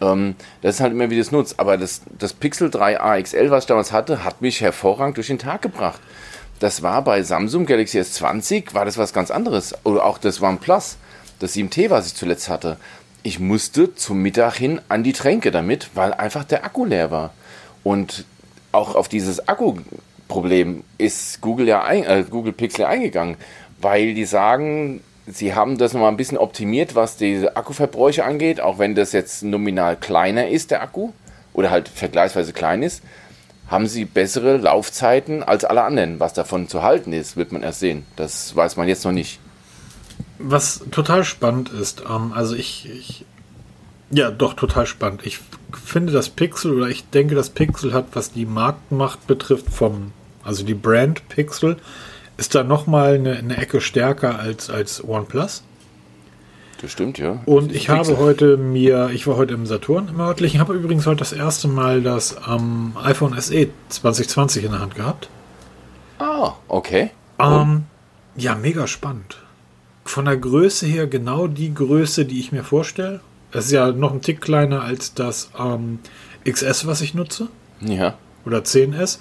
Ähm, 0.00 0.34
das 0.62 0.76
ist 0.76 0.80
halt 0.80 0.92
immer, 0.92 1.10
wie 1.10 1.16
du 1.16 1.20
es 1.20 1.32
nutzt. 1.32 1.58
Aber 1.58 1.76
das, 1.76 2.02
das 2.18 2.32
Pixel 2.32 2.70
3 2.70 3.00
AXL, 3.00 3.50
was 3.50 3.64
ich 3.64 3.68
damals 3.68 3.92
hatte, 3.92 4.24
hat 4.24 4.40
mich 4.40 4.60
hervorragend 4.60 5.16
durch 5.16 5.28
den 5.28 5.38
Tag 5.38 5.62
gebracht. 5.62 6.00
Das 6.58 6.82
war 6.82 7.02
bei 7.02 7.22
Samsung 7.22 7.66
Galaxy 7.66 7.98
S20, 7.98 8.74
war 8.74 8.84
das 8.84 8.98
was 8.98 9.12
ganz 9.12 9.30
anderes. 9.30 9.74
Oder 9.84 10.04
auch 10.04 10.18
das 10.18 10.42
OnePlus, 10.42 10.98
das 11.38 11.54
7T, 11.54 11.88
was 11.90 12.06
ich 12.06 12.14
zuletzt 12.14 12.48
hatte 12.48 12.76
ich 13.22 13.38
musste 13.38 13.94
zum 13.94 14.22
Mittag 14.22 14.54
hin 14.56 14.80
an 14.88 15.02
die 15.02 15.12
Tränke 15.12 15.50
damit, 15.50 15.90
weil 15.94 16.14
einfach 16.14 16.44
der 16.44 16.64
Akku 16.64 16.84
leer 16.84 17.10
war. 17.10 17.32
Und 17.82 18.24
auch 18.72 18.94
auf 18.94 19.08
dieses 19.08 19.48
Akkuproblem 19.48 20.84
ist 20.98 21.40
Google 21.40 21.68
ja 21.68 21.84
ein, 21.84 22.04
äh, 22.04 22.24
Google 22.28 22.52
Pixel 22.52 22.84
eingegangen, 22.84 23.36
weil 23.80 24.14
die 24.14 24.24
sagen, 24.24 25.02
sie 25.32 25.54
haben 25.54 25.78
das 25.78 25.92
nochmal 25.92 26.10
ein 26.10 26.16
bisschen 26.16 26.38
optimiert, 26.38 26.94
was 26.94 27.16
diese 27.16 27.56
Akkuverbräuche 27.56 28.24
angeht, 28.24 28.60
auch 28.60 28.78
wenn 28.78 28.94
das 28.94 29.12
jetzt 29.12 29.42
nominal 29.42 29.96
kleiner 29.96 30.48
ist, 30.48 30.70
der 30.70 30.82
Akku, 30.82 31.12
oder 31.52 31.70
halt 31.70 31.88
vergleichsweise 31.88 32.52
klein 32.52 32.82
ist, 32.82 33.02
haben 33.68 33.86
sie 33.86 34.04
bessere 34.04 34.56
Laufzeiten 34.56 35.42
als 35.42 35.64
alle 35.64 35.82
anderen. 35.82 36.20
Was 36.20 36.32
davon 36.32 36.68
zu 36.68 36.82
halten 36.82 37.12
ist, 37.12 37.36
wird 37.36 37.52
man 37.52 37.62
erst 37.62 37.80
sehen. 37.80 38.04
Das 38.16 38.54
weiß 38.54 38.76
man 38.76 38.88
jetzt 38.88 39.04
noch 39.04 39.12
nicht. 39.12 39.38
Was 40.38 40.82
total 40.90 41.24
spannend 41.24 41.68
ist, 41.70 42.02
ähm, 42.08 42.32
also 42.32 42.56
ich, 42.56 42.88
ich, 42.90 43.24
ja, 44.10 44.30
doch 44.30 44.54
total 44.54 44.86
spannend. 44.86 45.24
Ich 45.24 45.38
finde 45.84 46.12
das 46.12 46.30
Pixel 46.30 46.72
oder 46.72 46.88
ich 46.88 47.08
denke, 47.10 47.34
das 47.34 47.50
Pixel 47.50 47.92
hat, 47.92 48.06
was 48.14 48.32
die 48.32 48.46
Marktmacht 48.46 49.26
betrifft, 49.26 49.70
vom, 49.70 50.12
also 50.42 50.64
die 50.64 50.74
Brand 50.74 51.28
Pixel, 51.28 51.76
ist 52.40 52.54
da 52.54 52.64
nochmal 52.64 53.14
eine, 53.14 53.36
eine 53.36 53.56
Ecke 53.56 53.80
stärker 53.80 54.38
als, 54.38 54.68
als 54.68 55.06
OnePlus. 55.06 55.62
Das 56.80 56.90
stimmt, 56.90 57.18
ja. 57.18 57.42
Und 57.44 57.72
ich 57.72 57.90
habe 57.90 58.16
heute 58.16 58.56
mir, 58.56 59.10
ich 59.12 59.26
war 59.26 59.36
heute 59.36 59.54
im 59.54 59.66
Saturn 59.66 60.08
im 60.08 60.18
örtlichen, 60.18 60.58
habe 60.58 60.72
übrigens 60.74 61.06
heute 61.06 61.18
das 61.18 61.32
erste 61.32 61.68
Mal 61.68 62.02
das 62.02 62.36
ähm, 62.48 62.94
iPhone 63.02 63.38
SE 63.38 63.68
2020 63.90 64.64
in 64.64 64.72
der 64.72 64.80
Hand 64.80 64.94
gehabt. 64.94 65.28
Ah, 66.18 66.54
okay. 66.68 67.10
Ähm, 67.38 67.84
ja, 68.34 68.54
mega 68.54 68.86
spannend 68.86 69.36
von 70.10 70.24
der 70.24 70.36
Größe 70.36 70.86
her 70.86 71.06
genau 71.06 71.46
die 71.46 71.72
Größe, 71.72 72.24
die 72.24 72.40
ich 72.40 72.52
mir 72.52 72.64
vorstelle. 72.64 73.20
Es 73.52 73.66
ist 73.66 73.72
ja 73.72 73.92
noch 73.92 74.12
ein 74.12 74.22
Tick 74.22 74.40
kleiner 74.40 74.82
als 74.82 75.14
das 75.14 75.50
ähm, 75.58 76.00
XS, 76.44 76.86
was 76.86 77.00
ich 77.00 77.14
nutze. 77.14 77.48
Ja. 77.80 78.18
Oder 78.44 78.58
10S. 78.58 79.18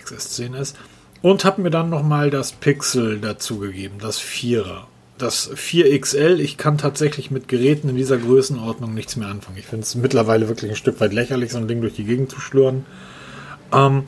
XS 0.00 0.40
10S. 0.40 0.74
Und 1.22 1.44
habe 1.44 1.62
mir 1.62 1.70
dann 1.70 1.88
nochmal 1.88 2.30
das 2.30 2.52
Pixel 2.52 3.20
dazugegeben, 3.20 3.98
das 4.00 4.20
4er. 4.20 4.82
Das 5.18 5.52
4XL, 5.52 6.38
ich 6.38 6.56
kann 6.56 6.78
tatsächlich 6.78 7.30
mit 7.30 7.46
Geräten 7.46 7.88
in 7.88 7.96
dieser 7.96 8.18
Größenordnung 8.18 8.92
nichts 8.92 9.14
mehr 9.14 9.28
anfangen. 9.28 9.56
Ich 9.56 9.66
finde 9.66 9.84
es 9.84 9.94
mittlerweile 9.94 10.48
wirklich 10.48 10.72
ein 10.72 10.76
Stück 10.76 11.00
weit 11.00 11.12
lächerlich, 11.12 11.52
so 11.52 11.58
ein 11.58 11.68
Ding 11.68 11.80
durch 11.80 11.94
die 11.94 12.04
Gegend 12.04 12.30
zu 12.30 12.40
schlurren. 12.40 12.84
Ähm, 13.72 14.04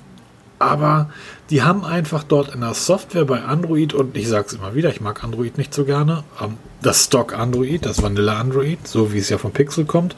aber 0.59 1.11
die 1.51 1.63
haben 1.63 1.85
einfach 1.85 2.25
dort 2.25 2.55
in 2.55 2.63
der 2.63 2.75
Software 2.75 3.25
bei 3.27 3.43
Android, 3.43 3.93
und 3.93 4.17
ich 4.17 4.29
sage 4.29 4.47
es 4.49 4.53
immer 4.55 4.75
wieder, 4.75 4.89
ich 4.91 5.01
mag 5.01 5.23
Android 5.23 5.59
nicht 5.59 5.75
so 5.75 5.85
gerne, 5.85 6.25
ähm, 6.43 6.57
das 6.83 7.05
Stock 7.05 7.39
Android, 7.39 7.85
das 7.85 8.03
Vanilla 8.03 8.41
Android, 8.41 8.87
so 8.87 9.13
wie 9.13 9.19
es 9.19 9.29
ja 9.29 9.39
vom 9.39 9.53
Pixel 9.53 9.85
kommt. 9.85 10.17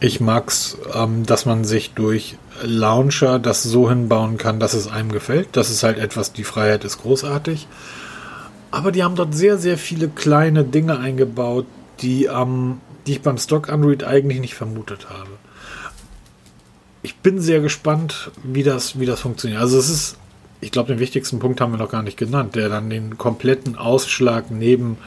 Ich 0.00 0.20
mag 0.20 0.48
es, 0.48 0.78
ähm, 0.94 1.26
dass 1.26 1.46
man 1.46 1.64
sich 1.64 1.92
durch 1.92 2.36
Launcher 2.62 3.38
das 3.38 3.62
so 3.62 3.88
hinbauen 3.88 4.38
kann, 4.38 4.58
dass 4.60 4.74
es 4.74 4.88
einem 4.88 5.12
gefällt. 5.12 5.48
Das 5.52 5.70
ist 5.70 5.82
halt 5.82 5.98
etwas, 5.98 6.32
die 6.32 6.44
Freiheit 6.44 6.84
ist 6.84 7.02
großartig. 7.02 7.68
Aber 8.70 8.92
die 8.92 9.02
haben 9.02 9.16
dort 9.16 9.34
sehr, 9.34 9.58
sehr 9.58 9.76
viele 9.76 10.08
kleine 10.08 10.64
Dinge 10.64 10.98
eingebaut, 10.98 11.66
die, 12.00 12.26
ähm, 12.26 12.80
die 13.06 13.12
ich 13.12 13.22
beim 13.22 13.38
Stock 13.38 13.68
Android 13.68 14.04
eigentlich 14.04 14.40
nicht 14.40 14.54
vermutet 14.54 15.08
habe 15.10 15.30
ich 17.02 17.16
bin 17.16 17.40
sehr 17.40 17.60
gespannt, 17.60 18.30
wie 18.42 18.62
das, 18.62 18.98
wie 18.98 19.06
das 19.06 19.20
funktioniert. 19.20 19.60
Also 19.60 19.78
es 19.78 19.88
ist, 19.88 20.16
ich 20.60 20.70
glaube, 20.70 20.92
den 20.92 20.98
wichtigsten 20.98 21.38
Punkt 21.38 21.60
haben 21.60 21.72
wir 21.72 21.78
noch 21.78 21.90
gar 21.90 22.02
nicht 22.02 22.18
genannt, 22.18 22.54
der 22.54 22.68
dann 22.68 22.90
den 22.90 23.16
kompletten 23.16 23.76
Ausschlag 23.76 24.50
neben 24.50 24.98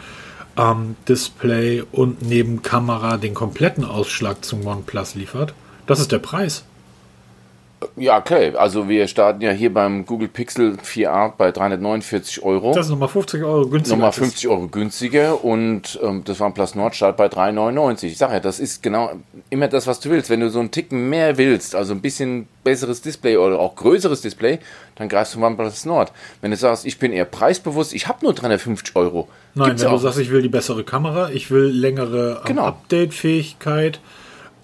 ähm, 0.57 0.95
Display 1.07 1.83
und 1.91 2.22
neben 2.22 2.62
Kamera 2.62 3.17
den 3.17 3.33
kompletten 3.33 3.86
Ausschlag 3.86 4.43
zum 4.43 4.65
OnePlus 4.65 5.15
liefert. 5.15 5.53
Das 5.88 6.00
ist 6.00 6.12
der 6.12 6.19
Preis. 6.19 6.63
Ja, 7.95 8.17
okay. 8.17 8.55
Also 8.55 8.88
wir 8.88 9.07
starten 9.07 9.41
ja 9.41 9.51
hier 9.51 9.74
beim 9.74 10.05
Google 10.05 10.27
Pixel 10.27 10.77
4a 10.83 11.33
bei 11.38 11.51
349 11.51 12.43
Euro. 12.43 12.74
Das 12.74 12.86
ist 12.86 12.91
nochmal 12.91 13.10
50 13.10 13.43
Euro 13.43 13.67
günstiger. 13.67 13.98
Nochmal 13.98 14.12
50 14.12 14.48
Euro 14.48 14.67
günstiger 14.67 15.43
und 15.43 16.00
ähm, 16.01 16.24
das 16.24 16.39
OnePlus 16.39 16.75
Nord 16.75 16.95
startet 16.95 17.17
bei 17.17 17.27
399. 17.27 18.12
Ich 18.13 18.17
sage 18.17 18.33
ja, 18.33 18.39
das 18.39 18.60
ist 18.60 18.83
genau 18.83 19.12
immer 19.50 19.67
das, 19.67 19.88
was 19.88 20.00
du 20.00 20.09
willst. 20.09 20.29
Wenn 20.29 20.39
du 20.39 20.50
so 20.50 20.59
einen 20.59 20.71
Ticken 20.71 21.09
mehr 21.09 21.38
willst, 21.38 21.75
also 21.75 21.93
ein 21.93 22.01
bisschen 22.01 22.47
besseres 22.63 23.01
Display 23.01 23.38
oder 23.38 23.59
auch 23.59 23.75
größeres 23.75 24.21
Display, 24.21 24.59
dann 24.95 25.09
greifst 25.09 25.35
du 25.35 25.43
OnePlus 25.43 25.85
Nord. 25.85 26.12
Wenn 26.41 26.51
du 26.51 26.57
sagst, 26.57 26.85
ich 26.85 27.00
bin 27.00 27.12
eher 27.13 27.25
preisbewusst, 27.25 27.93
ich 27.93 28.07
habe 28.07 28.25
nur 28.25 28.33
350 28.33 28.95
Euro. 28.95 29.27
Nein, 29.55 29.69
Gibt's 29.69 29.83
wenn 29.83 29.91
du 29.91 29.97
sagst, 29.97 30.19
ich 30.19 30.31
will 30.31 30.41
die 30.41 30.50
bessere 30.50 30.83
Kamera, 30.83 31.29
ich 31.29 31.51
will 31.51 31.65
längere 31.65 32.39
ähm, 32.39 32.45
genau. 32.45 32.65
Update-Fähigkeit, 32.65 34.00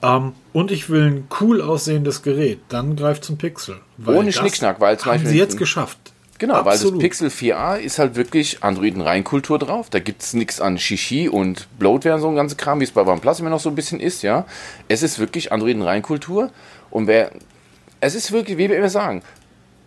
ähm, 0.01 0.33
und 0.53 0.71
ich 0.71 0.89
will 0.89 1.03
ein 1.03 1.27
cool 1.41 1.61
aussehendes 1.61 2.21
Gerät. 2.21 2.59
Dann 2.69 2.95
greift 2.95 3.23
zum 3.23 3.37
Pixel. 3.37 3.77
Ohne 4.05 4.31
Schnickschnack, 4.31 4.79
weil 4.79 4.97
zum 4.97 5.07
haben 5.07 5.15
Beispiel. 5.15 5.31
sie 5.31 5.37
jetzt 5.37 5.57
geschafft. 5.57 5.97
Genau, 6.39 6.55
Absolut. 6.55 6.93
weil 6.93 7.09
das 7.09 7.19
Pixel 7.19 7.27
4a 7.29 7.77
ist 7.77 7.99
halt 7.99 8.15
wirklich 8.15 8.63
Androiden-Reinkultur 8.63 9.59
drauf. 9.59 9.89
Da 9.89 9.99
gibt 9.99 10.21
es 10.21 10.33
nichts 10.33 10.61
an 10.61 10.77
Shishi 10.77 11.27
und 11.27 11.67
Bloatware 11.77 12.15
und 12.15 12.21
so 12.21 12.29
ein 12.29 12.35
ganze 12.35 12.55
Kram, 12.55 12.79
wie 12.79 12.85
es 12.85 12.91
bei 12.91 13.05
OnePlus 13.05 13.41
immer 13.41 13.49
noch 13.49 13.59
so 13.59 13.69
ein 13.69 13.75
bisschen 13.75 13.99
ist, 13.99 14.23
ja. 14.23 14.45
Es 14.87 15.03
ist 15.03 15.19
wirklich 15.19 15.51
Androiden-Reinkultur. 15.51 16.49
Und 16.89 17.07
wer. 17.07 17.31
Es 18.01 18.15
ist 18.15 18.31
wirklich, 18.31 18.57
wie 18.57 18.69
wir 18.69 18.77
immer 18.77 18.89
sagen, 18.89 19.21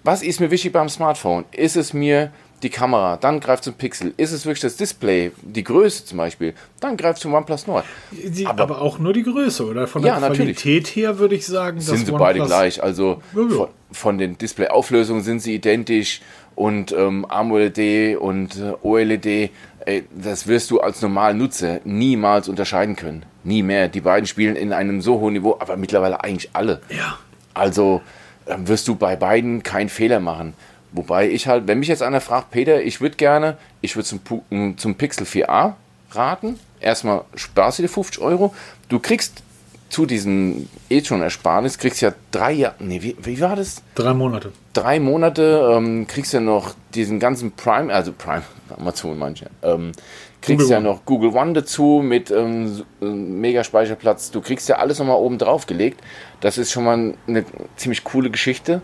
was 0.05 0.23
ist 0.23 0.41
mir 0.41 0.51
wichtig 0.51 0.73
beim 0.73 0.91
Smartphone? 0.91 1.47
Ist 1.53 1.77
es 1.77 1.95
mir 1.95 2.31
die 2.63 2.71
Kamera, 2.71 3.17
dann 3.17 3.41
greift 3.41 3.65
zum 3.65 3.75
Pixel. 3.75 4.15
Ist 4.17 4.33
es 4.33 4.47
wirklich 4.47 4.61
das 4.61 4.77
Display, 4.77 5.33
die 5.43 5.65
Größe 5.65 6.05
zum 6.05 6.19
Beispiel, 6.19 6.55
dann 6.81 6.97
greift 6.97 7.21
zum 7.21 7.35
OnePlus 7.35 7.67
Nord. 7.67 7.85
Die, 8.13 8.47
aber, 8.47 8.63
aber, 8.63 8.81
auch 8.81 8.99
nur 8.99 9.13
die 9.13 9.25
Größe, 9.25 9.67
oder? 9.67 9.87
Von 9.87 10.03
der 10.03 10.19
ja, 10.19 10.31
Qualität 10.31 10.87
her 10.89 11.19
würde 11.19 11.35
ich 11.35 11.47
sagen, 11.47 11.81
sind 11.81 12.07
sie 12.07 12.13
beide 12.13 12.41
gleich. 12.45 12.83
Also 12.83 13.21
von, 13.33 13.69
von, 13.91 14.19
den 14.19 14.39
Display-Auflösungen 14.39 15.23
sind 15.23 15.41
sie 15.41 15.57
identisch 15.57 16.21
und 16.55 16.93
ähm, 16.93 17.25
AMOLED 17.29 18.17
und 18.19 18.57
äh, 18.57 18.75
OLED, 18.83 19.51
ey, 19.87 20.05
das 20.15 20.47
wirst 20.47 20.71
du 20.71 20.81
als 20.81 21.03
normaler 21.03 21.35
Nutzer 21.35 21.81
niemals 21.85 22.49
unterscheiden 22.49 22.95
können. 22.95 23.25
Nie 23.43 23.65
mehr. 23.65 23.89
Die 23.89 24.01
beiden 24.01 24.27
spielen 24.27 24.55
in 24.55 24.73
einem 24.73 25.01
so 25.01 25.19
hohen 25.19 25.33
Niveau, 25.33 25.57
aber 25.59 25.77
mittlerweile 25.77 26.23
eigentlich 26.23 26.51
alle. 26.53 26.81
Ja. 26.91 27.19
Also 27.55 28.03
ähm, 28.47 28.69
wirst 28.69 28.87
du 28.89 28.95
bei 28.95 29.17
beiden 29.17 29.63
keinen 29.63 29.89
Fehler 29.89 30.21
machen. 30.21 30.55
Wobei 30.93 31.31
ich 31.31 31.47
halt, 31.47 31.67
wenn 31.67 31.79
mich 31.79 31.89
jetzt 31.89 32.03
einer 32.03 32.21
fragt, 32.21 32.51
Peter, 32.51 32.83
ich 32.83 33.01
würde 33.01 33.17
gerne, 33.17 33.57
ich 33.81 33.97
würde 33.97 34.09
zum, 34.09 34.77
zum 34.77 34.95
Pixel 34.95 35.27
4a 35.27 35.75
raten. 36.11 36.59
Erstmal 36.81 37.25
sparst 37.35 37.79
du 37.79 37.83
dir 37.83 37.89
50 37.89 38.21
Euro. 38.21 38.55
Du 38.89 38.99
kriegst 38.99 39.43
zu 39.93 40.07
diesem 40.07 40.69
eh 40.89 41.05
schon 41.05 41.21
Ersparnis, 41.23 41.77
kriegst 41.77 42.01
ja 42.01 42.13
drei 42.31 42.53
Jahre, 42.53 42.77
nee, 42.79 43.03
wie, 43.03 43.15
wie 43.23 43.41
war 43.41 43.57
das? 43.57 43.83
Drei 43.95 44.15
Monate. 44.15 44.53
Drei 44.73 44.99
Monate 44.99 45.71
ähm, 45.71 46.07
kriegst 46.07 46.33
ja 46.33 46.41
noch 46.41 46.75
diesen 46.95 47.21
ganzen 47.21 47.53
Prime, 47.53 47.93
also 47.93 48.13
Prime, 48.13 48.43
Amazon 48.79 49.19
manche, 49.19 49.51
ähm, 49.63 49.93
kriegst 50.41 50.63
Google 50.63 50.71
ja 50.71 50.79
One. 50.79 50.89
noch 50.89 51.05
Google 51.05 51.31
One 51.35 51.53
dazu 51.53 52.01
mit 52.03 52.31
ähm, 52.31 52.83
mega 53.01 53.65
Speicherplatz. 53.65 54.31
Du 54.31 54.41
kriegst 54.41 54.67
ja 54.69 54.77
alles 54.77 54.99
nochmal 54.99 55.19
oben 55.19 55.37
drauf 55.37 55.67
gelegt. 55.67 56.01
Das 56.41 56.57
ist 56.57 56.73
schon 56.73 56.85
mal 56.85 57.15
eine 57.29 57.45
ziemlich 57.77 58.03
coole 58.03 58.31
Geschichte. 58.31 58.81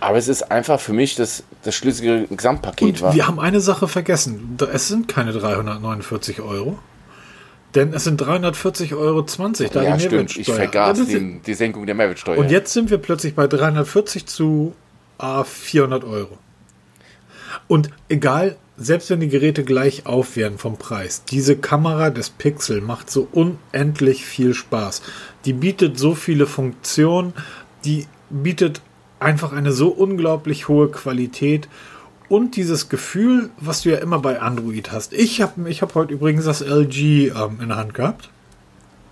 Aber 0.00 0.16
es 0.16 0.28
ist 0.28 0.50
einfach 0.50 0.80
für 0.80 0.92
mich 0.92 1.14
das, 1.14 1.44
das 1.62 1.74
schlüssige 1.74 2.26
Gesamtpaket. 2.30 2.88
Und 2.88 3.02
war. 3.02 3.14
wir 3.14 3.26
haben 3.26 3.38
eine 3.38 3.60
Sache 3.60 3.86
vergessen. 3.86 4.56
Es 4.72 4.88
sind 4.88 5.08
keine 5.08 5.32
349 5.32 6.40
Euro. 6.40 6.78
Denn 7.74 7.92
es 7.92 8.04
sind 8.04 8.20
340,20 8.20 8.96
Euro, 8.96 9.22
da 9.72 9.82
ja, 9.82 9.96
die 9.96 10.02
stimmt. 10.02 10.36
Ich 10.36 10.50
vergaß 10.50 11.06
die, 11.06 11.40
die, 11.46 11.54
Senkung 11.54 11.86
der 11.86 11.94
Mehrwertsteuer. 11.94 12.38
Und 12.38 12.50
jetzt 12.50 12.72
sind 12.72 12.90
wir 12.90 12.98
plötzlich 12.98 13.36
bei 13.36 13.46
340 13.46 14.26
zu 14.26 14.74
ah, 15.18 15.44
400 15.44 16.02
Euro. 16.02 16.38
Und 17.68 17.90
egal, 18.08 18.56
selbst 18.76 19.10
wenn 19.10 19.20
die 19.20 19.28
Geräte 19.28 19.62
gleich 19.62 20.06
auf 20.06 20.36
werden 20.36 20.58
vom 20.58 20.78
Preis, 20.78 21.22
diese 21.24 21.56
Kamera 21.56 22.10
des 22.10 22.30
Pixel 22.30 22.80
macht 22.80 23.10
so 23.10 23.28
unendlich 23.30 24.24
viel 24.24 24.54
Spaß. 24.54 25.02
Die 25.44 25.52
bietet 25.52 25.98
so 25.98 26.14
viele 26.14 26.46
Funktionen, 26.46 27.34
die 27.84 28.06
bietet 28.30 28.80
einfach 29.20 29.52
eine 29.52 29.72
so 29.72 29.88
unglaublich 29.88 30.68
hohe 30.68 30.90
Qualität 30.90 31.68
und 32.28 32.56
dieses 32.56 32.88
Gefühl, 32.88 33.50
was 33.58 33.82
du 33.82 33.90
ja 33.90 33.98
immer 33.98 34.18
bei 34.18 34.40
Android 34.40 34.92
hast. 34.92 35.12
Ich 35.12 35.42
habe 35.42 35.68
ich 35.68 35.82
hab 35.82 35.94
heute 35.94 36.14
übrigens 36.14 36.44
das 36.44 36.60
LG 36.60 37.28
ähm, 37.28 37.58
in 37.60 37.68
der 37.68 37.76
Hand 37.76 37.94
gehabt. 37.94 38.30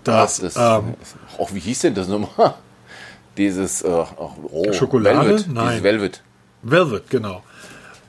Das, 0.03 0.39
das, 0.39 0.55
ähm, 0.55 0.95
auch 1.37 1.53
wie 1.53 1.59
hieß 1.59 1.79
denn 1.81 1.93
das 1.93 2.07
nochmal? 2.07 2.55
Dieses 3.37 3.81
äh, 3.81 3.87
oh, 3.87 4.73
Schokolade? 4.73 5.29
Velvet, 5.29 5.47
Nein. 5.53 5.83
Velvet. 5.83 6.21
Velvet, 6.63 7.09
genau. 7.09 7.43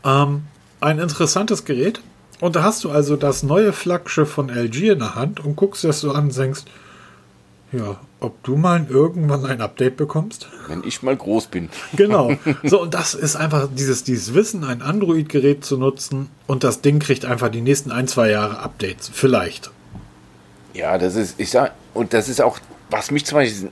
Ähm, 0.04 0.44
ein 0.80 0.98
interessantes 0.98 1.64
Gerät. 1.64 2.00
Und 2.40 2.56
da 2.56 2.62
hast 2.62 2.84
du 2.84 2.90
also 2.90 3.16
das 3.16 3.42
neue 3.42 3.72
Flaggschiff 3.72 4.30
von 4.30 4.48
LG 4.48 4.92
in 4.92 5.00
der 5.00 5.14
Hand 5.14 5.40
und 5.40 5.56
guckst 5.56 5.84
das 5.84 6.00
so 6.00 6.12
an 6.12 6.24
und 6.24 6.36
denkst, 6.36 6.62
ja, 7.72 8.00
ob 8.18 8.42
du 8.42 8.56
mal 8.56 8.86
irgendwann 8.88 9.44
ein 9.46 9.60
Update 9.60 9.96
bekommst? 9.96 10.48
Wenn 10.68 10.82
ich 10.84 11.02
mal 11.02 11.16
groß 11.16 11.46
bin. 11.46 11.68
Genau. 11.96 12.32
So, 12.62 12.82
und 12.82 12.94
das 12.94 13.14
ist 13.14 13.36
einfach 13.36 13.68
dieses, 13.72 14.04
dieses 14.04 14.34
Wissen, 14.34 14.64
ein 14.64 14.82
Android-Gerät 14.82 15.64
zu 15.64 15.76
nutzen 15.76 16.28
und 16.46 16.64
das 16.64 16.80
Ding 16.80 16.98
kriegt 16.98 17.24
einfach 17.24 17.48
die 17.48 17.60
nächsten 17.60 17.92
ein, 17.92 18.08
zwei 18.08 18.30
Jahre 18.30 18.58
Updates. 18.60 19.10
Vielleicht. 19.12 19.70
Ja, 20.74 20.98
das 20.98 21.16
ist, 21.16 21.38
ich 21.38 21.50
sag, 21.50 21.72
und 21.94 22.12
das 22.12 22.28
ist 22.28 22.40
auch, 22.40 22.58
was 22.90 23.10
mich 23.10 23.24
zum 23.26 23.36
Beispiel, 23.36 23.70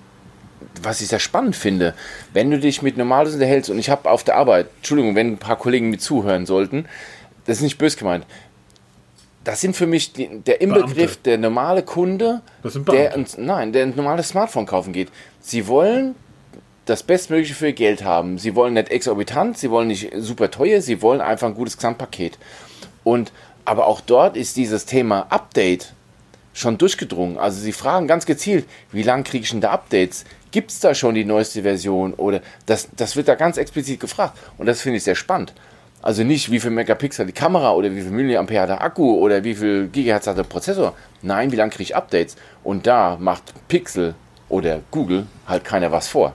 was 0.83 1.01
ich 1.01 1.09
sehr 1.09 1.19
spannend 1.19 1.57
finde, 1.57 1.95
wenn 2.33 2.51
du 2.51 2.59
dich 2.59 2.83
mit 2.83 2.97
Normales 2.97 3.35
unterhältst 3.35 3.71
und 3.71 3.79
ich 3.79 3.91
habe 3.91 4.11
auf 4.11 4.25
der 4.25 4.37
Arbeit, 4.37 4.69
Entschuldigung, 4.77 5.15
wenn 5.15 5.33
ein 5.33 5.39
paar 5.39 5.57
Kollegen 5.57 5.91
mit 5.91 6.01
zuhören 6.01 6.47
sollten, 6.47 6.87
das 7.47 7.59
ist 7.59 7.63
nicht 7.63 7.79
bös 7.79 7.97
gemeint. 7.97 8.27
Das 9.49 9.63
sind 9.63 9.75
für 9.75 9.87
mich 9.87 10.13
die, 10.13 10.29
der 10.41 10.61
Inbegriff, 10.61 10.95
Beamte. 10.95 11.21
der 11.23 11.39
normale 11.39 11.83
Kunde, 11.83 12.43
der, 12.93 13.15
ein- 13.15 13.27
nein, 13.39 13.73
der 13.73 13.85
ein 13.85 13.95
normales 13.97 14.29
Smartphone 14.29 14.67
kaufen 14.67 14.93
geht. 14.93 15.09
Sie 15.41 15.67
wollen 15.69 16.15
das 16.85 17.03
Bestmögliche 17.03 17.55
für 17.55 17.69
ihr 17.69 17.73
Geld 17.73 18.05
haben. 18.05 18.37
Sie 18.37 18.55
wollen 18.55 18.75
nicht 18.75 18.91
exorbitant, 18.91 19.57
sie 19.57 19.71
wollen 19.71 19.89
nicht 19.89 20.11
super 20.19 20.51
teuer, 20.51 20.83
sie 20.83 21.01
wollen 21.01 21.23
einfach 21.23 21.47
ein 21.49 21.55
gutes 21.55 21.79
Gesamtpaket. 21.79 22.39
Und 23.05 23.33
aber 23.65 23.87
auch 23.87 24.03
dort 24.03 24.37
ist 24.37 24.59
dieses 24.59 24.85
Thema 24.85 25.27
Update 25.31 25.95
schon 26.53 26.77
durchgedrungen. 26.77 27.39
Also 27.39 27.59
sie 27.59 27.73
fragen 27.73 28.07
ganz 28.07 28.27
gezielt, 28.27 28.67
wie 28.93 29.03
lange 29.03 29.23
kriege 29.23 29.45
ich 29.45 29.51
denn 29.51 29.63
da 29.63 29.71
Updates? 29.71 30.27
Gibt 30.51 30.73
es 30.73 30.81
da 30.81 30.95
schon 30.95 31.15
die 31.15 31.25
neueste 31.25 31.63
Version? 31.63 32.13
Oder 32.13 32.43
das, 32.67 32.89
das 32.99 33.17
wird 33.17 33.29
da 33.29 33.35
ganz 33.35 33.57
explizit 33.57 33.99
gefragt. 33.99 34.37
Und 34.59 34.67
das 34.67 34.83
finde 34.83 34.99
ich 34.99 35.05
sehr 35.05 35.15
spannend. 35.15 35.55
Also 36.09 36.25
nicht, 36.25 36.51
wie 36.51 36.59
viel 36.59 36.71
Megapixel 36.71 37.27
die 37.27 37.35
Kamera 37.35 37.73
oder 37.73 37.95
wie 37.95 38.01
viel 38.01 38.11
Milliampere 38.11 38.63
hat 38.63 38.71
der 38.71 38.81
Akku 38.81 39.19
oder 39.19 39.45
wie 39.45 39.55
viel 39.55 39.89
Gigahertz 39.89 40.27
hat 40.27 40.39
der 40.39 40.43
Prozessor. 40.43 40.95
Nein, 41.21 41.53
wie 41.53 41.57
lange 41.57 41.71
kriege 41.71 41.83
ich 41.83 41.97
Updates? 41.97 42.37
Und 42.65 42.87
da 42.87 43.19
macht 43.21 43.53
Pixel 43.69 44.15
oder 44.49 44.81
Google 44.91 45.27
halt 45.47 45.67
keiner 45.67 45.93
was 45.93 46.09
vor. 46.09 46.35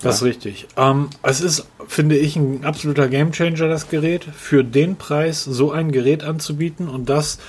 Das 0.00 0.18
ist 0.18 0.22
richtig. 0.22 0.68
Ähm, 0.76 1.10
es 1.24 1.40
ist, 1.40 1.66
finde 1.88 2.16
ich, 2.16 2.36
ein 2.36 2.64
absoluter 2.64 3.08
Gamechanger, 3.08 3.66
das 3.66 3.88
Gerät. 3.88 4.24
Für 4.32 4.62
den 4.62 4.94
Preis 4.94 5.42
so 5.42 5.72
ein 5.72 5.90
Gerät 5.90 6.22
anzubieten 6.22 6.88
und 6.88 7.08
das 7.08 7.40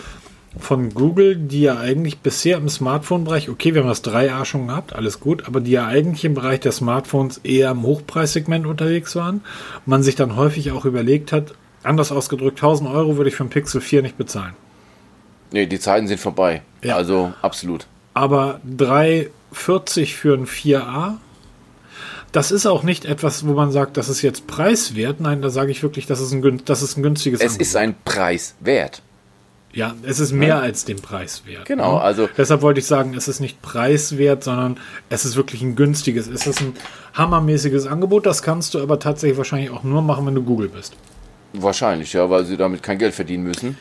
von 0.60 0.94
Google, 0.94 1.36
die 1.36 1.62
ja 1.62 1.80
eigentlich 1.80 2.20
bisher 2.20 2.58
im 2.58 2.68
Smartphone-Bereich, 2.68 3.50
okay, 3.50 3.74
wir 3.74 3.82
haben 3.82 3.88
das 3.90 4.04
3A 4.04 4.44
schon 4.46 4.68
gehabt, 4.68 4.94
alles 4.94 5.20
gut, 5.20 5.48
aber 5.48 5.62
die 5.62 5.72
ja 5.72 5.88
eigentlich 5.88 6.26
im 6.26 6.34
Bereich 6.34 6.60
der 6.60 6.74
Smartphones 6.74 7.40
eher 7.40 7.72
im 7.72 7.84
Hochpreissegment 7.84 8.66
unterwegs 8.66 9.16
waren, 9.16 9.42
man 9.86 10.04
sich 10.04 10.16
dann 10.16 10.36
häufig 10.36 10.72
auch 10.72 10.86
überlegt 10.86 11.32
hat, 11.32 11.54
anders 11.84 12.12
ausgedrückt, 12.12 12.58
1000 12.58 12.90
Euro 12.90 13.18
würde 13.18 13.30
ich 13.30 13.36
für 13.36 13.44
ein 13.44 13.50
Pixel 13.50 13.80
4 13.80 14.02
nicht 14.02 14.18
bezahlen. 14.18 14.54
Nee, 15.52 15.66
die 15.66 15.80
Zeiten 15.80 16.08
sind 16.08 16.20
vorbei. 16.20 16.62
Ja. 16.84 16.96
Also 16.96 17.34
absolut. 17.42 17.88
Aber 18.14 18.60
3,40 18.78 20.14
für 20.16 20.34
ein 20.34 20.46
4A, 20.46 21.16
das 22.32 22.52
ist 22.52 22.66
auch 22.66 22.84
nicht 22.84 23.06
etwas, 23.06 23.46
wo 23.46 23.54
man 23.54 23.72
sagt, 23.72 23.98
das 23.98 24.10
ist 24.10 24.22
jetzt 24.22 24.48
preiswert. 24.48 25.20
Nein, 25.20 25.42
da 25.42 25.50
sage 25.50 25.72
ich 25.72 25.84
wirklich, 25.84 26.06
das 26.06 26.22
ist 26.22 26.32
ein, 26.32 26.62
das 26.66 26.82
ist 26.82 26.98
ein 26.98 27.04
günstiges 27.04 27.42
Es 27.42 27.58
ist 27.58 27.76
ein 27.76 27.96
Preis 28.06 28.56
wert. 28.60 29.02
Ja, 29.74 29.96
es 30.04 30.20
ist 30.20 30.32
mehr 30.34 30.60
als 30.60 30.86
den 30.86 31.02
Preis 31.02 31.44
wert. 31.46 31.66
Genau, 31.66 31.96
ne? 31.96 32.02
also- 32.02 32.30
Deshalb 32.38 32.62
wollte 32.62 32.80
ich 32.80 32.86
sagen, 32.88 33.14
es 33.14 33.28
ist 33.28 33.40
nicht 33.40 33.62
preiswert, 33.62 34.44
sondern 34.44 34.78
es 35.10 35.24
ist 35.26 35.36
wirklich 35.36 35.62
ein 35.62 35.76
günstiges. 35.76 36.28
Es 36.28 36.46
ist 36.46 36.62
ein 36.62 36.74
hammermäßiges 37.14 37.88
Angebot. 37.88 38.26
Das 38.26 38.42
kannst 38.44 38.74
du 38.74 38.82
aber 38.82 39.00
tatsächlich 39.00 39.38
wahrscheinlich 39.38 39.70
auch 39.72 39.84
nur 39.84 40.02
machen, 40.02 40.26
wenn 40.26 40.36
du 40.36 40.44
Google 40.44 40.68
bist. 40.70 40.94
Wahrscheinlich, 41.54 42.14
ja, 42.14 42.30
weil 42.30 42.46
sie 42.46 42.58
damit 42.58 42.84
kein 42.84 42.98
Geld 42.98 43.14
verdienen 43.14 43.44
müssen. 43.44 43.78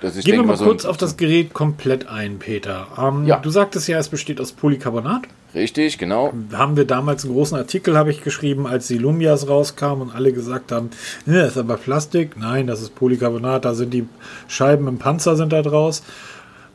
Das 0.00 0.12
ist, 0.12 0.18
ich 0.18 0.24
Gehen 0.26 0.32
wir 0.34 0.38
denke 0.38 0.48
mal 0.52 0.56
so 0.58 0.64
kurz 0.64 0.84
ein- 0.84 0.90
auf 0.90 0.96
das 0.96 1.16
Gerät 1.16 1.54
komplett 1.54 2.06
ein, 2.08 2.38
Peter. 2.38 2.86
Ähm, 2.98 3.26
Ja. 3.26 3.38
Du 3.38 3.50
sagtest 3.50 3.88
ja, 3.88 3.98
es 3.98 4.08
besteht 4.08 4.40
aus 4.40 4.52
Polycarbonat. 4.52 5.22
Richtig, 5.54 5.96
genau. 5.96 6.34
haben 6.52 6.76
wir 6.76 6.84
damals 6.84 7.24
einen 7.24 7.32
großen 7.32 7.56
Artikel, 7.56 7.96
habe 7.96 8.10
ich 8.10 8.22
geschrieben, 8.22 8.66
als 8.66 8.88
die 8.88 8.98
Lumias 8.98 9.48
rauskamen 9.48 10.08
und 10.08 10.14
alle 10.14 10.32
gesagt 10.34 10.70
haben, 10.70 10.90
ne, 11.24 11.38
das 11.40 11.52
ist 11.52 11.58
aber 11.58 11.78
Plastik. 11.78 12.36
Nein, 12.36 12.66
das 12.66 12.82
ist 12.82 12.94
Polycarbonat, 12.94 13.64
da 13.64 13.74
sind 13.74 13.94
die 13.94 14.06
Scheiben 14.48 14.86
im 14.86 14.98
Panzer 14.98 15.34
sind 15.34 15.52
da 15.54 15.62
draus. 15.62 16.02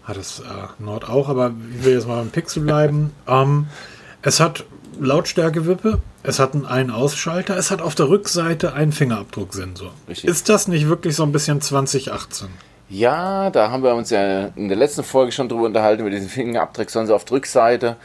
Hat 0.04 0.18
es 0.18 0.40
äh, 0.40 0.44
Nord 0.84 1.08
auch, 1.08 1.30
aber 1.30 1.52
ich 1.78 1.86
will 1.86 1.94
jetzt 1.94 2.08
mal 2.08 2.16
beim 2.18 2.30
Pixel 2.32 2.64
bleiben. 2.64 3.12
ähm, 3.28 3.68
es 4.24 4.40
hat 4.40 4.66
Lautstärkewippe, 5.00 6.00
es 6.24 6.40
hat 6.40 6.54
einen 6.56 6.66
Ein-Ausschalter, 6.66 7.56
es 7.58 7.70
hat 7.70 7.82
auf 7.84 7.94
der 7.94 8.10
Rückseite 8.10 8.74
einen 8.74 8.92
Fingerabdrucksensor. 8.94 9.92
Richtig. 10.10 10.28
Ist 10.30 10.50
das 10.50 10.68
nicht 10.68 10.90
wirklich 10.90 11.16
so 11.16 11.22
ein 11.24 11.32
bisschen 11.32 11.62
2018? 11.62 12.48
Ja, 12.92 13.50
da 13.50 13.72
haben 13.72 13.84
wir 13.84 13.96
uns 13.96 14.10
ja 14.10 14.48
in 14.58 14.68
der 14.68 14.78
letzten 14.78 15.04
Folge 15.04 15.32
schon 15.32 15.48
drüber 15.48 15.64
unterhalten, 15.64 16.02
über 16.02 16.10
diesen 16.10 16.28
Fingerabdrucksensor 16.28 17.16
auf 17.16 17.24
der 17.24 17.38
Rückseite. 17.38 17.96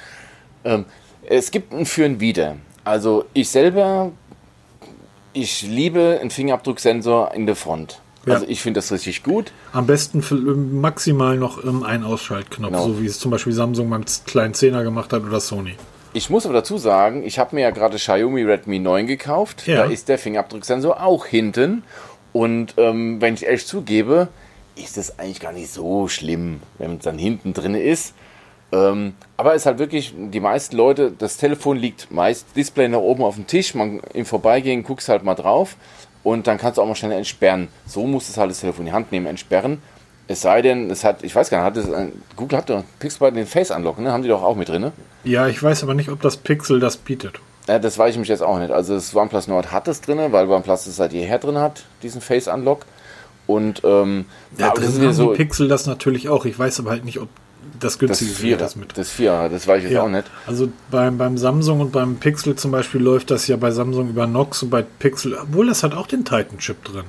Ähm, 0.65 0.85
es 1.29 1.51
gibt 1.51 1.73
ein 1.73 1.87
Für 1.87 2.07
und 2.07 2.21
Wider. 2.21 2.57
Also 2.85 3.25
ich 3.33 3.49
selber, 3.51 4.13
ich 5.33 5.63
liebe 5.63 6.19
einen 6.21 6.31
Fingerabdrucksensor 6.31 7.35
in 7.35 7.47
der 7.47 7.57
Front. 7.57 8.01
Ja. 8.27 8.35
Also 8.35 8.47
ich 8.49 8.61
finde 8.63 8.79
das 8.79 8.93
richtig 8.93 9.25
gut. 9.25 9.51
Am 9.73 9.87
besten 9.87 10.23
für, 10.23 10.37
maximal 10.37 11.37
noch 11.37 11.59
im 11.59 11.83
Ein-Ausschaltknopf, 11.83 12.71
Genau. 12.71 12.87
so 12.87 13.01
wie 13.03 13.07
es 13.07 13.19
zum 13.19 13.33
Beispiel 13.33 13.53
Samsung 13.53 13.91
beim 13.91 14.05
kleinen 14.27 14.55
Zehner 14.55 14.85
gemacht 14.85 15.13
hat 15.13 15.25
oder 15.25 15.41
Sony. 15.41 15.75
Ich 16.13 16.31
muss 16.31 16.45
aber 16.47 16.55
dazu 16.55 16.79
sagen, 16.79 17.25
ich 17.25 17.41
habe 17.41 17.57
mir 17.57 17.63
ja 17.63 17.71
gerade 17.71 17.97
Xiaomi 17.97 18.43
Redmi 18.45 18.79
9 18.79 19.09
gekauft. 19.09 19.67
Ja. 19.67 19.79
Da 19.79 19.91
ist 19.91 20.09
der 20.09 20.19
Fingerabdrucksensor 20.19 21.03
auch 21.03 21.27
hinten. 21.27 21.83
Und 22.33 22.75
ähm, 22.77 23.21
wenn 23.21 23.35
ich 23.35 23.47
ehrlich 23.47 23.67
zugebe, 23.67 24.29
ist 24.77 24.97
es 24.97 25.19
eigentlich 25.19 25.41
gar 25.41 25.53
nicht 25.53 25.73
so 25.73 26.09
schlimm, 26.09 26.61
wenn 26.79 26.97
es 26.97 27.05
dann 27.05 27.19
hinten 27.19 27.53
drin 27.53 27.75
ist. 27.75 28.15
Ähm, 28.73 29.15
aber 29.37 29.55
es 29.55 29.63
ist 29.63 29.67
halt 29.67 29.79
wirklich, 29.79 30.15
die 30.17 30.41
meisten 30.41 30.77
Leute, 30.77 31.13
das 31.17 31.37
Telefon 31.37 31.77
liegt 31.77 32.11
meist 32.11 32.47
Display 32.57 32.89
nach 32.89 32.99
oben 32.99 33.23
auf 33.23 33.37
dem 33.37 33.47
Tisch, 33.47 33.75
man 33.75 34.01
im 34.13 34.25
Vorbeigehen 34.25 34.83
guckst 34.83 35.09
halt 35.09 35.23
mal 35.23 35.35
drauf 35.35 35.77
und 36.25 36.47
dann 36.47 36.59
kannst 36.59 36.79
du 36.79 36.83
auch 36.83 36.87
mal 36.87 36.97
schnell 36.97 37.13
entsperren. 37.13 37.69
So 37.87 38.07
muss 38.07 38.29
es 38.29 38.37
halt 38.37 38.51
das 38.51 38.61
Telefon 38.61 38.87
in 38.87 38.87
die 38.87 38.93
Hand 38.93 39.13
nehmen, 39.13 39.27
entsperren. 39.27 39.81
Es 40.29 40.41
sei 40.41 40.61
denn, 40.61 40.91
es 40.91 41.05
hat, 41.05 41.23
ich 41.23 41.35
weiß 41.35 41.51
gar 41.51 41.59
nicht, 41.59 41.67
hat 41.67 41.77
es 41.77 41.93
ein, 41.93 42.13
Google 42.35 42.59
hat 42.59 42.69
doch 42.69 42.83
Pixel 42.99 43.31
den 43.31 43.47
Face 43.47 43.71
Unlock, 43.71 44.01
ne? 44.01 44.11
Haben 44.11 44.25
die 44.25 44.29
doch 44.29 44.43
auch 44.43 44.57
mit 44.57 44.69
drin, 44.69 44.83
ne? 44.83 44.93
Ja, 45.23 45.47
ich 45.47 45.63
weiß 45.63 45.85
aber 45.85 45.95
nicht, 45.95 46.09
ob 46.09 46.21
das 46.21 46.37
Pixel 46.37 46.81
das 46.81 46.97
bietet. 46.97 47.39
Ja, 47.69 47.79
das 47.79 47.97
weiß 47.97 48.15
ich 48.15 48.19
mich 48.19 48.29
jetzt 48.29 48.43
auch 48.43 48.59
nicht. 48.59 48.73
Also 48.73 48.95
das 48.95 49.15
OnePlus 49.15 49.47
Nord 49.47 49.71
hat 49.71 49.87
es 49.87 50.01
drin, 50.01 50.19
weil 50.33 50.49
OnePlus 50.49 50.87
es 50.87 50.97
seit 50.97 51.13
jeher 51.13 51.39
drin 51.39 51.59
hat, 51.59 51.85
diesen 52.03 52.21
Face 52.21 52.49
Unlock. 52.49 52.87
Und 53.47 53.83
ähm, 53.85 54.25
Ja, 54.59 54.67
aber 54.71 54.77
drin 54.81 54.85
das 54.87 54.95
ist 54.97 55.03
ja 55.03 55.13
so 55.13 55.29
Pixel 55.29 55.69
das 55.69 55.87
natürlich 55.87 56.29
auch. 56.29 56.45
Ich 56.45 56.59
weiß 56.59 56.81
aber 56.81 56.91
halt 56.91 57.05
nicht, 57.05 57.21
ob 57.21 57.29
das 57.79 57.93
das 57.93 57.99
günstige 57.99 58.31
Vierer, 58.33 58.49
Gerät 58.59 58.61
das 58.61 58.77
mit. 58.77 58.97
das 58.99 59.11
Vierer, 59.11 59.49
das 59.49 59.67
weiß 59.67 59.79
ich 59.79 59.85
jetzt 59.85 59.93
Ja. 59.95 60.03
auch 60.03 60.09
nicht. 60.09 60.25
Also 60.47 60.69
beim, 60.91 61.19
beim 61.19 61.37
Samsung 61.37 61.81
und 61.81 61.93
beim 61.93 62.17
Pixel 62.17 62.57
zum 62.57 62.71
Beispiel 62.71 63.01
läuft 63.03 63.31
das 63.31 63.47
ja 63.49 63.57
bei 63.57 63.71
Samsung 63.71 64.09
über 64.09 64.27
Nox 64.27 64.63
und 64.63 64.71
bei 64.71 64.83
Pixel, 64.83 65.35
obwohl 65.41 65.67
das 65.67 65.83
hat 65.83 65.95
auch 65.95 66.07
den 66.07 66.25
Titan-Chip 66.25 66.83
drin. 66.85 67.05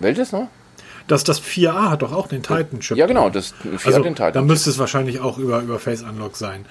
Welches 0.00 0.32
noch? 0.32 0.48
Das, 1.06 1.22
das 1.24 1.40
4a 1.42 1.90
hat 1.90 2.02
doch 2.02 2.12
auch 2.12 2.26
den 2.28 2.42
Titan-Chip. 2.42 2.96
Ja, 2.96 3.06
genau, 3.06 3.28
das 3.30 3.52
Vierer 3.52 3.78
Also, 3.86 4.02
den 4.02 4.14
Titan. 4.14 4.32
dann 4.32 4.46
müsste 4.46 4.70
es 4.70 4.78
wahrscheinlich 4.78 5.20
auch 5.20 5.38
über, 5.38 5.60
über 5.60 5.78
Face 5.78 6.02
Unlock 6.02 6.36
sein. 6.36 6.64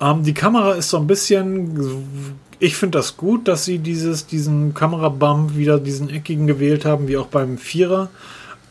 Ähm, 0.00 0.22
die 0.22 0.34
Kamera 0.34 0.74
ist 0.74 0.90
so 0.90 0.96
ein 0.98 1.06
bisschen. 1.06 2.38
Ich 2.60 2.76
finde 2.76 2.98
das 2.98 3.16
gut, 3.16 3.46
dass 3.46 3.64
sie 3.64 3.78
dieses, 3.78 4.26
diesen 4.26 4.74
Kamerabump 4.74 5.56
wieder 5.56 5.78
diesen 5.78 6.10
eckigen 6.10 6.46
gewählt 6.46 6.84
haben, 6.84 7.06
wie 7.06 7.16
auch 7.16 7.28
beim 7.28 7.56
Vierer. 7.58 8.10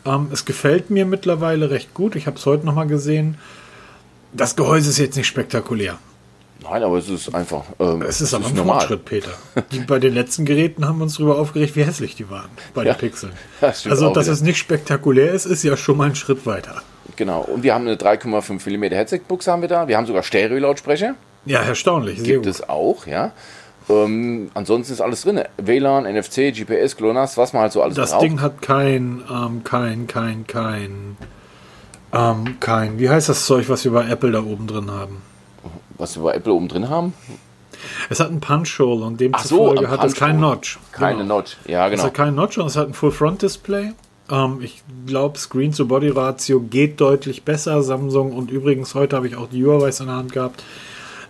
Ähm, 0.04 0.28
es 0.32 0.44
gefällt 0.44 0.90
mir 0.90 1.06
mittlerweile 1.06 1.70
recht 1.70 1.94
gut. 1.94 2.16
Ich 2.16 2.26
habe 2.26 2.36
es 2.36 2.46
heute 2.46 2.66
nochmal 2.66 2.86
gesehen. 2.86 3.36
Das 4.32 4.56
Gehäuse 4.56 4.90
ist 4.90 4.98
jetzt 4.98 5.16
nicht 5.16 5.26
spektakulär. 5.26 5.98
Nein, 6.60 6.82
aber 6.82 6.98
es 6.98 7.08
ist 7.08 7.32
einfach. 7.34 7.62
Ähm, 7.78 8.02
Es 8.02 8.20
ist 8.20 8.34
aber 8.34 8.46
ein 8.48 8.56
Fortschritt, 8.56 9.04
Peter. 9.04 9.30
Die, 9.70 9.78
bei 9.80 9.98
den 10.00 10.12
letzten 10.14 10.44
Geräten 10.44 10.86
haben 10.86 10.98
wir 10.98 11.04
uns 11.04 11.16
darüber 11.16 11.38
aufgeregt, 11.38 11.76
wie 11.76 11.84
hässlich 11.84 12.16
die 12.16 12.28
waren 12.30 12.48
bei 12.74 12.84
Ja. 12.84 12.94
den 12.94 12.98
Pixeln. 12.98 13.32
Das 13.60 13.86
also, 13.86 14.12
dass 14.12 14.26
wieder. 14.26 14.32
es 14.34 14.40
nicht 14.42 14.58
spektakulär 14.58 15.32
ist, 15.32 15.44
ist 15.46 15.62
ja 15.62 15.76
schon 15.76 15.96
mal 15.96 16.08
ein 16.08 16.14
Schritt 16.16 16.46
weiter. 16.46 16.82
Genau. 17.16 17.40
Und 17.42 17.62
wir 17.62 17.74
haben 17.74 17.86
eine 17.86 17.96
3,5 17.96 18.68
mm 18.76 18.82
Headset-Buchse 18.94 19.50
haben 19.52 19.62
wir 19.62 19.68
da. 19.68 19.86
Wir 19.88 19.96
haben 19.96 20.06
sogar 20.06 20.22
Stereo-Lautsprecher. 20.22 21.14
Ja, 21.46 21.62
erstaunlich. 21.62 22.22
Gibt 22.24 22.44
gut. 22.44 22.46
es 22.46 22.68
auch, 22.68 23.06
ja. 23.06 23.32
Ähm, 23.88 24.50
ansonsten 24.54 24.92
ist 24.92 25.00
alles 25.00 25.22
drin. 25.22 25.40
WLAN, 25.56 26.04
NFC, 26.04 26.52
GPS, 26.52 26.96
GLONASS, 26.96 27.36
was 27.38 27.52
man 27.52 27.62
halt 27.62 27.72
so 27.72 27.82
alles 27.82 27.96
Das 27.96 28.10
braucht. 28.10 28.22
Ding 28.22 28.40
hat 28.40 28.60
kein, 28.62 29.22
ähm, 29.30 29.62
kein, 29.64 30.06
kein, 30.08 30.46
kein, 30.46 31.16
ähm, 32.12 32.56
kein, 32.60 32.98
wie 32.98 33.08
heißt 33.08 33.28
das 33.28 33.46
Zeug, 33.46 33.68
was 33.68 33.84
wir 33.84 33.92
bei 33.92 34.08
Apple 34.08 34.32
da 34.32 34.40
oben 34.42 34.66
drin 34.66 34.90
haben? 34.90 35.22
Was 35.98 36.16
wir 36.16 36.22
bei 36.22 36.34
Apple 36.34 36.52
oben 36.52 36.68
drin 36.68 36.88
haben. 36.88 37.12
Es 38.10 38.18
hat 38.20 38.30
ein 38.30 38.40
Punch-Hole 38.40 39.04
und 39.04 39.12
so, 39.12 39.16
demzufolge 39.18 39.86
ein 39.86 39.90
hat 39.90 40.04
es 40.04 40.14
keinen. 40.14 40.40
Notch. 40.40 40.78
Keine 40.92 41.18
Genau. 41.18 41.36
Notch. 41.36 41.56
Ja, 41.66 41.86
Es 41.86 41.92
genau. 41.92 42.04
hat 42.04 42.14
keinen 42.14 42.34
Notch 42.34 42.58
und 42.58 42.66
es 42.66 42.76
hat 42.76 42.88
ein 42.88 42.94
Full-Front-Display. 42.94 43.92
Ähm, 44.30 44.58
ich 44.62 44.82
glaube, 45.06 45.38
Screen-to-Body-Ratio 45.38 46.60
geht 46.60 47.00
deutlich 47.00 47.44
besser. 47.44 47.82
Samsung 47.82 48.32
und 48.32 48.50
übrigens 48.50 48.94
heute 48.94 49.16
habe 49.16 49.28
ich 49.28 49.36
auch 49.36 49.48
die 49.48 49.64
Huawei 49.64 49.90
in 49.90 50.06
der 50.06 50.16
Hand 50.16 50.32
gehabt. 50.32 50.62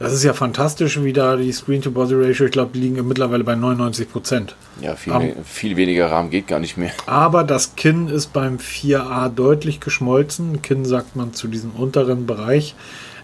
Das 0.01 0.13
ist 0.13 0.23
ja 0.23 0.33
fantastisch, 0.33 1.03
wie 1.03 1.13
da 1.13 1.35
die 1.37 1.51
Screen-to-Body-Ratio, 1.51 2.47
ich 2.47 2.53
glaube, 2.53 2.71
die 2.73 2.79
liegen 2.81 3.09
mittlerweile 3.09 3.43
bei 3.43 3.57
99 3.57 4.11
Prozent. 4.11 4.55
Ja, 4.81 4.95
viel, 4.95 5.13
um, 5.13 5.45
viel 5.45 5.77
weniger 5.77 6.11
Rahmen 6.11 6.31
geht 6.31 6.47
gar 6.47 6.61
nicht 6.61 6.77
mehr. 6.77 6.93
Aber 7.07 7.43
das 7.43 7.75
Kinn 7.75 8.07
ist 8.07 8.33
beim 8.33 8.59
4a 8.59 9.29
deutlich 9.29 9.81
geschmolzen. 9.81 10.63
Kinn 10.63 10.85
sagt 10.85 11.17
man 11.17 11.35
zu 11.35 11.49
diesem 11.49 11.73
unteren 11.73 12.27
Bereich, 12.27 12.77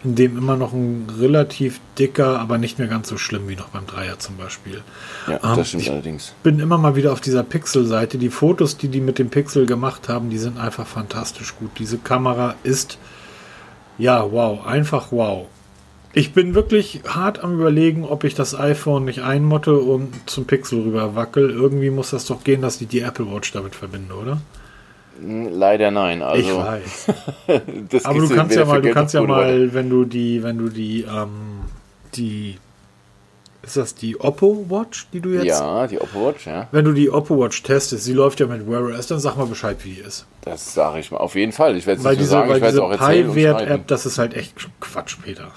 in 0.05 0.15
dem 0.15 0.37
immer 0.37 0.57
noch 0.57 0.73
ein 0.73 1.07
relativ 1.19 1.81
dicker, 1.99 2.39
aber 2.39 2.59
nicht 2.59 2.79
mehr 2.79 2.89
ganz 2.89 3.09
so 3.09 3.17
schlimm 3.17 3.49
wie 3.49 3.57
noch 3.57 3.71
beim 3.71 3.87
Dreier 3.87 4.19
zum 4.19 4.37
Beispiel. 4.37 4.83
Ja, 5.27 5.39
das 5.39 5.59
ähm, 5.59 5.65
stimmt 5.65 5.89
allerdings. 5.89 6.29
Ich 6.29 6.43
bin 6.43 6.61
immer 6.61 6.77
mal 6.77 6.95
wieder 6.95 7.13
auf 7.13 7.21
dieser 7.21 7.43
Pixel-Seite. 7.43 8.19
Die 8.19 8.29
Fotos, 8.29 8.77
die 8.77 8.89
die 8.89 9.01
mit 9.01 9.19
dem 9.19 9.31
Pixel 9.31 9.67
gemacht 9.67 10.09
haben, 10.09 10.29
die 10.29 10.39
sind 10.39 10.59
einfach 10.59 10.87
fantastisch 10.87 11.57
gut. 11.57 11.71
Diese 11.79 11.99
Kamera 11.99 12.55
ist, 12.63 12.99
ja, 13.97 14.31
wow, 14.31 14.67
einfach 14.67 15.11
wow. 15.11 15.47
Ich 16.13 16.33
bin 16.33 16.55
wirklich 16.55 17.01
hart 17.09 17.43
am 17.43 17.55
überlegen, 17.55 18.05
ob 18.05 18.23
ich 18.23 18.35
das 18.35 18.55
iPhone 18.55 19.05
nicht 19.05 19.23
einmotte 19.23 19.77
und 19.79 20.31
zum 20.31 20.45
Pixel 20.45 20.83
rüber 20.83 21.17
wackel. 21.17 21.51
Irgendwie 21.51 21.91
muss 21.91 22.11
das 22.11 22.27
doch 22.27 22.45
gehen, 22.45 22.63
dass 22.63 22.81
ich 22.81 22.89
die 22.89 23.01
Apple 23.01 23.27
Watch 23.33 23.53
damit 23.53 23.75
verbinde, 23.75 24.15
oder? 24.15 24.41
Leider 25.23 25.91
nein. 25.91 26.23
Also, 26.23 26.49
ich 26.49 26.57
weiß. 26.57 27.07
Aber 28.05 28.19
du 28.19 28.29
kannst 28.29 28.57
ja 28.57 28.65
mal, 28.65 28.83
du 28.83 28.91
kannst 28.91 29.15
ja 29.15 29.23
mal, 29.23 29.73
wenn 29.73 29.89
du 29.89 30.05
die, 30.05 30.43
wenn 30.43 30.59
du 30.59 30.69
die, 30.69 31.03
ähm, 31.03 31.61
die 32.15 32.59
ist 33.65 33.79
das 33.79 33.95
die 33.95 34.21
Oppo 34.21 34.67
Watch, 34.69 35.09
die 35.13 35.21
du 35.21 35.31
jetzt? 35.31 35.47
Ja, 35.47 35.87
die 35.87 35.99
Oppo 35.99 36.27
Watch, 36.27 36.47
ja. 36.47 36.69
Wenn 36.71 36.85
du 36.85 36.93
die 36.93 37.11
Oppo 37.11 37.39
Watch 37.43 37.63
testest, 37.63 38.05
sie 38.05 38.13
läuft 38.13 38.41
ja 38.41 38.47
mit 38.47 38.69
Wear 38.69 38.83
OS, 38.83 39.07
dann 39.07 39.19
sag 39.21 39.37
mal 39.37 39.47
Bescheid, 39.47 39.79
wie 39.85 39.95
die 39.95 40.01
ist. 40.01 40.27
Das 40.43 40.75
sage 40.75 41.01
ich 41.01 41.11
mal 41.11 41.17
auf 41.17 41.35
jeden 41.35 41.53
Fall. 41.53 41.77
Ich 41.77 41.87
werde 41.87 42.01
es 42.01 42.19
nicht 42.19 42.29
sagen, 42.29 42.51
weil 42.51 42.57
ich 42.57 42.63
werde 42.63 42.77
es 42.77 42.83
auch 42.83 42.91
erzählen. 42.91 43.33
Pi-Wert-App, 43.33 43.87
das 43.87 44.05
ist 44.05 44.19
halt 44.19 44.35
echt 44.35 44.55
Quatsch, 44.81 45.17
Peter. 45.23 45.51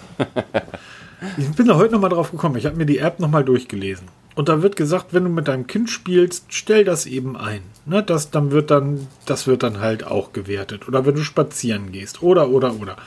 ich 1.37 1.51
bin 1.51 1.67
da 1.67 1.75
heute 1.75 1.93
nochmal 1.93 2.09
drauf 2.09 2.31
gekommen. 2.31 2.55
Ich 2.55 2.65
habe 2.65 2.77
mir 2.77 2.85
die 2.85 2.99
App 2.99 3.19
nochmal 3.19 3.43
durchgelesen. 3.43 4.07
Und 4.37 4.49
da 4.49 4.61
wird 4.61 4.75
gesagt, 4.75 5.15
wenn 5.15 5.23
du 5.23 5.31
mit 5.31 5.47
deinem 5.47 5.65
Kind 5.65 5.89
spielst, 5.89 6.45
stell 6.49 6.83
das 6.83 7.07
eben 7.07 7.35
ein. 7.35 7.61
Ne, 7.87 8.03
das, 8.03 8.29
dann 8.29 8.51
wird 8.51 8.69
dann, 8.69 9.07
das 9.25 9.47
wird 9.47 9.63
dann 9.63 9.79
halt 9.79 10.05
auch 10.05 10.31
gewertet. 10.31 10.87
Oder 10.87 11.07
wenn 11.07 11.15
du 11.15 11.23
spazieren 11.23 11.91
gehst. 11.91 12.21
Oder, 12.21 12.49
oder, 12.49 12.75
oder. 12.79 12.97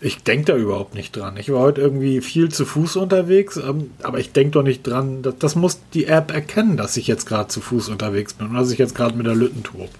Ich 0.00 0.22
denke 0.22 0.46
da 0.46 0.56
überhaupt 0.56 0.94
nicht 0.94 1.14
dran. 1.14 1.36
Ich 1.36 1.52
war 1.52 1.60
heute 1.60 1.82
irgendwie 1.82 2.22
viel 2.22 2.48
zu 2.48 2.64
Fuß 2.64 2.96
unterwegs, 2.96 3.58
ähm, 3.58 3.90
aber 4.02 4.18
ich 4.18 4.32
denke 4.32 4.52
doch 4.52 4.62
nicht 4.62 4.82
dran. 4.86 5.20
Das, 5.20 5.36
das, 5.38 5.56
muss 5.56 5.78
die 5.92 6.06
App 6.06 6.32
erkennen, 6.32 6.78
dass 6.78 6.96
ich 6.96 7.06
jetzt 7.06 7.26
gerade 7.26 7.48
zu 7.48 7.60
Fuß 7.60 7.90
unterwegs 7.90 8.32
bin 8.32 8.46
und 8.46 8.54
dass 8.54 8.70
ich 8.70 8.78
jetzt 8.78 8.94
gerade 8.94 9.14
mit 9.14 9.26
der 9.26 9.34
Lütten 9.34 9.64
tob. 9.64 9.90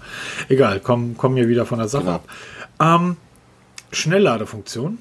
Egal, 0.47 0.79
komm, 0.83 1.15
komm 1.17 1.35
hier 1.35 1.49
wieder 1.49 1.67
von 1.67 1.77
der 1.77 1.87
Sache 1.87 2.05
genau. 2.05 2.15
ab. 2.15 2.27
Ähm, 2.81 3.17
Schnellladefunktion. 3.91 4.97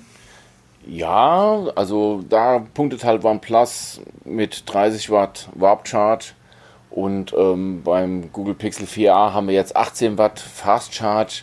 Ja, 0.89 1.67
also 1.75 2.23
da 2.27 2.65
punktet 2.73 3.05
halt 3.05 3.23
OnePlus 3.23 4.01
mit 4.25 4.63
30 4.73 5.11
Watt 5.11 5.51
Warp 5.55 5.87
Charge 5.87 6.33
und 6.89 7.35
ähm, 7.37 7.83
beim 7.85 8.33
Google 8.33 8.55
Pixel 8.55 8.87
4a 8.87 9.35
haben 9.35 9.49
wir 9.49 9.55
jetzt 9.55 9.77
18 9.77 10.17
Watt 10.17 10.41
Fast 10.41 10.95
Charge. 10.95 11.43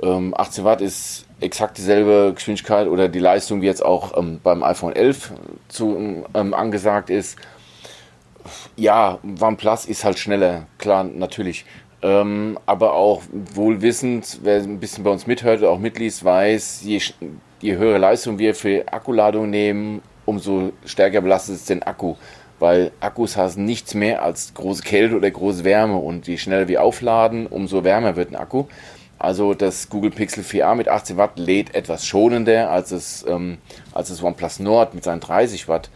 Ähm, 0.00 0.32
18 0.36 0.64
Watt 0.64 0.80
ist 0.80 1.26
exakt 1.40 1.76
dieselbe 1.76 2.32
Geschwindigkeit 2.32 2.86
oder 2.86 3.08
die 3.08 3.18
Leistung, 3.18 3.62
wie 3.62 3.66
jetzt 3.66 3.84
auch 3.84 4.16
ähm, 4.16 4.38
beim 4.44 4.62
iPhone 4.62 4.94
11 4.94 5.32
zu, 5.66 6.24
ähm, 6.34 6.54
angesagt 6.54 7.10
ist. 7.10 7.36
Ja, 8.76 9.18
OnePlus 9.40 9.86
ist 9.86 10.04
halt 10.04 10.20
schneller, 10.20 10.66
klar, 10.78 11.02
natürlich. 11.02 11.64
Ähm, 12.00 12.60
aber 12.64 12.92
auch 12.94 13.22
wohlwissend, 13.32 14.38
wer 14.44 14.62
ein 14.62 14.78
bisschen 14.78 15.02
bei 15.02 15.10
uns 15.10 15.26
mithört 15.26 15.62
oder 15.62 15.70
auch 15.70 15.80
mitliest, 15.80 16.24
weiß, 16.24 16.82
je, 16.84 17.00
je 17.60 17.76
höhere 17.76 17.98
Leistung 17.98 18.38
wir 18.38 18.54
für 18.54 18.84
Akkuladung 18.92 19.50
nehmen, 19.50 20.02
umso 20.24 20.72
stärker 20.84 21.20
belastet 21.20 21.56
es 21.56 21.64
den 21.64 21.82
Akku. 21.82 22.14
Weil 22.58 22.90
Akkus 23.00 23.36
haben 23.36 23.64
nichts 23.64 23.94
mehr 23.94 24.22
als 24.22 24.52
große 24.54 24.82
Kälte 24.82 25.16
oder 25.16 25.30
große 25.30 25.64
Wärme 25.64 25.96
und 25.96 26.26
je 26.26 26.36
schneller 26.38 26.68
wir 26.68 26.82
aufladen, 26.82 27.46
umso 27.46 27.84
wärmer 27.84 28.16
wird 28.16 28.30
ein 28.30 28.36
Akku. 28.36 28.64
Also 29.18 29.54
das 29.54 29.88
Google 29.88 30.10
Pixel 30.10 30.44
4a 30.44 30.74
mit 30.76 30.88
18 30.88 31.16
Watt 31.16 31.38
lädt 31.38 31.74
etwas 31.74 32.06
schonender 32.06 32.70
als 32.70 32.90
das, 32.90 33.24
ähm, 33.28 33.58
als 33.92 34.08
das 34.08 34.22
OnePlus 34.22 34.60
Nord 34.60 34.94
mit 34.94 35.02
seinen 35.02 35.20
30 35.20 35.68
Watt. 35.68 35.90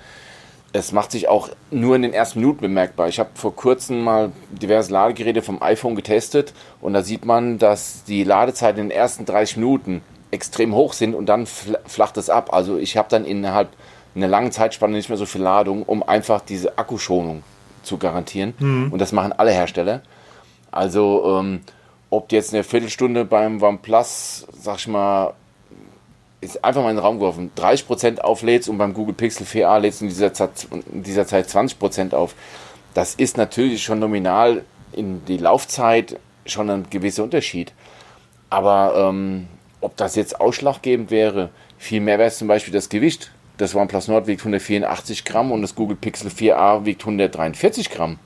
Es 0.72 0.90
macht 0.90 1.12
sich 1.12 1.28
auch 1.28 1.50
nur 1.70 1.94
in 1.94 2.02
den 2.02 2.14
ersten 2.14 2.40
Minuten 2.40 2.60
bemerkbar. 2.62 3.08
Ich 3.08 3.18
habe 3.18 3.30
vor 3.34 3.54
kurzem 3.54 4.02
mal 4.02 4.32
diverse 4.50 4.92
Ladegeräte 4.92 5.42
vom 5.42 5.62
iPhone 5.62 5.94
getestet 5.94 6.54
und 6.80 6.94
da 6.94 7.02
sieht 7.02 7.24
man, 7.24 7.58
dass 7.58 8.04
die 8.04 8.24
Ladezeiten 8.24 8.80
in 8.80 8.88
den 8.88 8.96
ersten 8.96 9.24
30 9.24 9.58
Minuten 9.58 10.02
extrem 10.32 10.74
hoch 10.74 10.94
sind 10.94 11.14
und 11.14 11.26
dann 11.26 11.46
flacht 11.46 12.16
es 12.16 12.28
ab. 12.28 12.52
Also 12.52 12.78
ich 12.78 12.96
habe 12.96 13.08
dann 13.08 13.24
innerhalb 13.24 13.68
einer 14.16 14.28
langen 14.28 14.50
Zeitspanne 14.50 14.96
nicht 14.96 15.08
mehr 15.08 15.18
so 15.18 15.26
viel 15.26 15.42
Ladung, 15.42 15.84
um 15.84 16.02
einfach 16.02 16.40
diese 16.40 16.78
Akkuschonung 16.78 17.44
zu 17.82 17.98
garantieren. 17.98 18.54
Mhm. 18.58 18.92
Und 18.92 18.98
das 18.98 19.12
machen 19.12 19.32
alle 19.32 19.52
Hersteller. 19.52 20.02
Also 20.70 21.38
ähm, 21.38 21.60
ob 22.10 22.28
du 22.28 22.36
jetzt 22.36 22.52
eine 22.52 22.64
Viertelstunde 22.64 23.24
beim 23.24 23.62
OnePlus, 23.62 24.46
sag 24.58 24.78
ich 24.78 24.88
mal, 24.88 25.34
ist 26.40 26.64
einfach 26.64 26.82
mal 26.82 26.90
in 26.90 26.96
den 26.96 27.04
Raum 27.04 27.18
geworfen, 27.18 27.52
30% 27.56 28.18
auflädst 28.20 28.68
und 28.68 28.76
beim 28.76 28.94
Google 28.94 29.14
Pixel 29.14 29.46
4a 29.46 29.78
lädst 29.78 30.00
du 30.00 30.06
in 30.06 30.10
dieser 30.10 30.32
Zeit, 30.32 30.66
in 30.92 31.02
dieser 31.02 31.26
Zeit 31.26 31.46
20% 31.46 32.14
auf. 32.14 32.34
Das 32.94 33.14
ist 33.14 33.36
natürlich 33.36 33.82
schon 33.82 34.00
nominal 34.00 34.64
in 34.92 35.24
die 35.26 35.38
Laufzeit 35.38 36.18
schon 36.44 36.68
ein 36.68 36.86
gewisser 36.90 37.22
Unterschied. 37.22 37.72
Aber 38.50 39.08
ähm, 39.08 39.48
ob 39.82 39.96
das 39.96 40.16
jetzt 40.16 40.40
ausschlaggebend 40.40 41.10
wäre, 41.10 41.50
viel 41.78 42.00
mehr 42.00 42.18
wäre 42.18 42.28
es 42.28 42.38
zum 42.38 42.48
Beispiel 42.48 42.72
das 42.72 42.88
Gewicht. 42.88 43.30
Das 43.58 43.74
OnePlus 43.74 44.08
Nord 44.08 44.26
wiegt 44.26 44.40
184 44.40 45.24
Gramm 45.24 45.52
und 45.52 45.62
das 45.62 45.74
Google 45.74 45.96
Pixel 45.96 46.30
4a 46.30 46.84
wiegt 46.84 47.02
143 47.02 47.90
Gramm. 47.90 48.18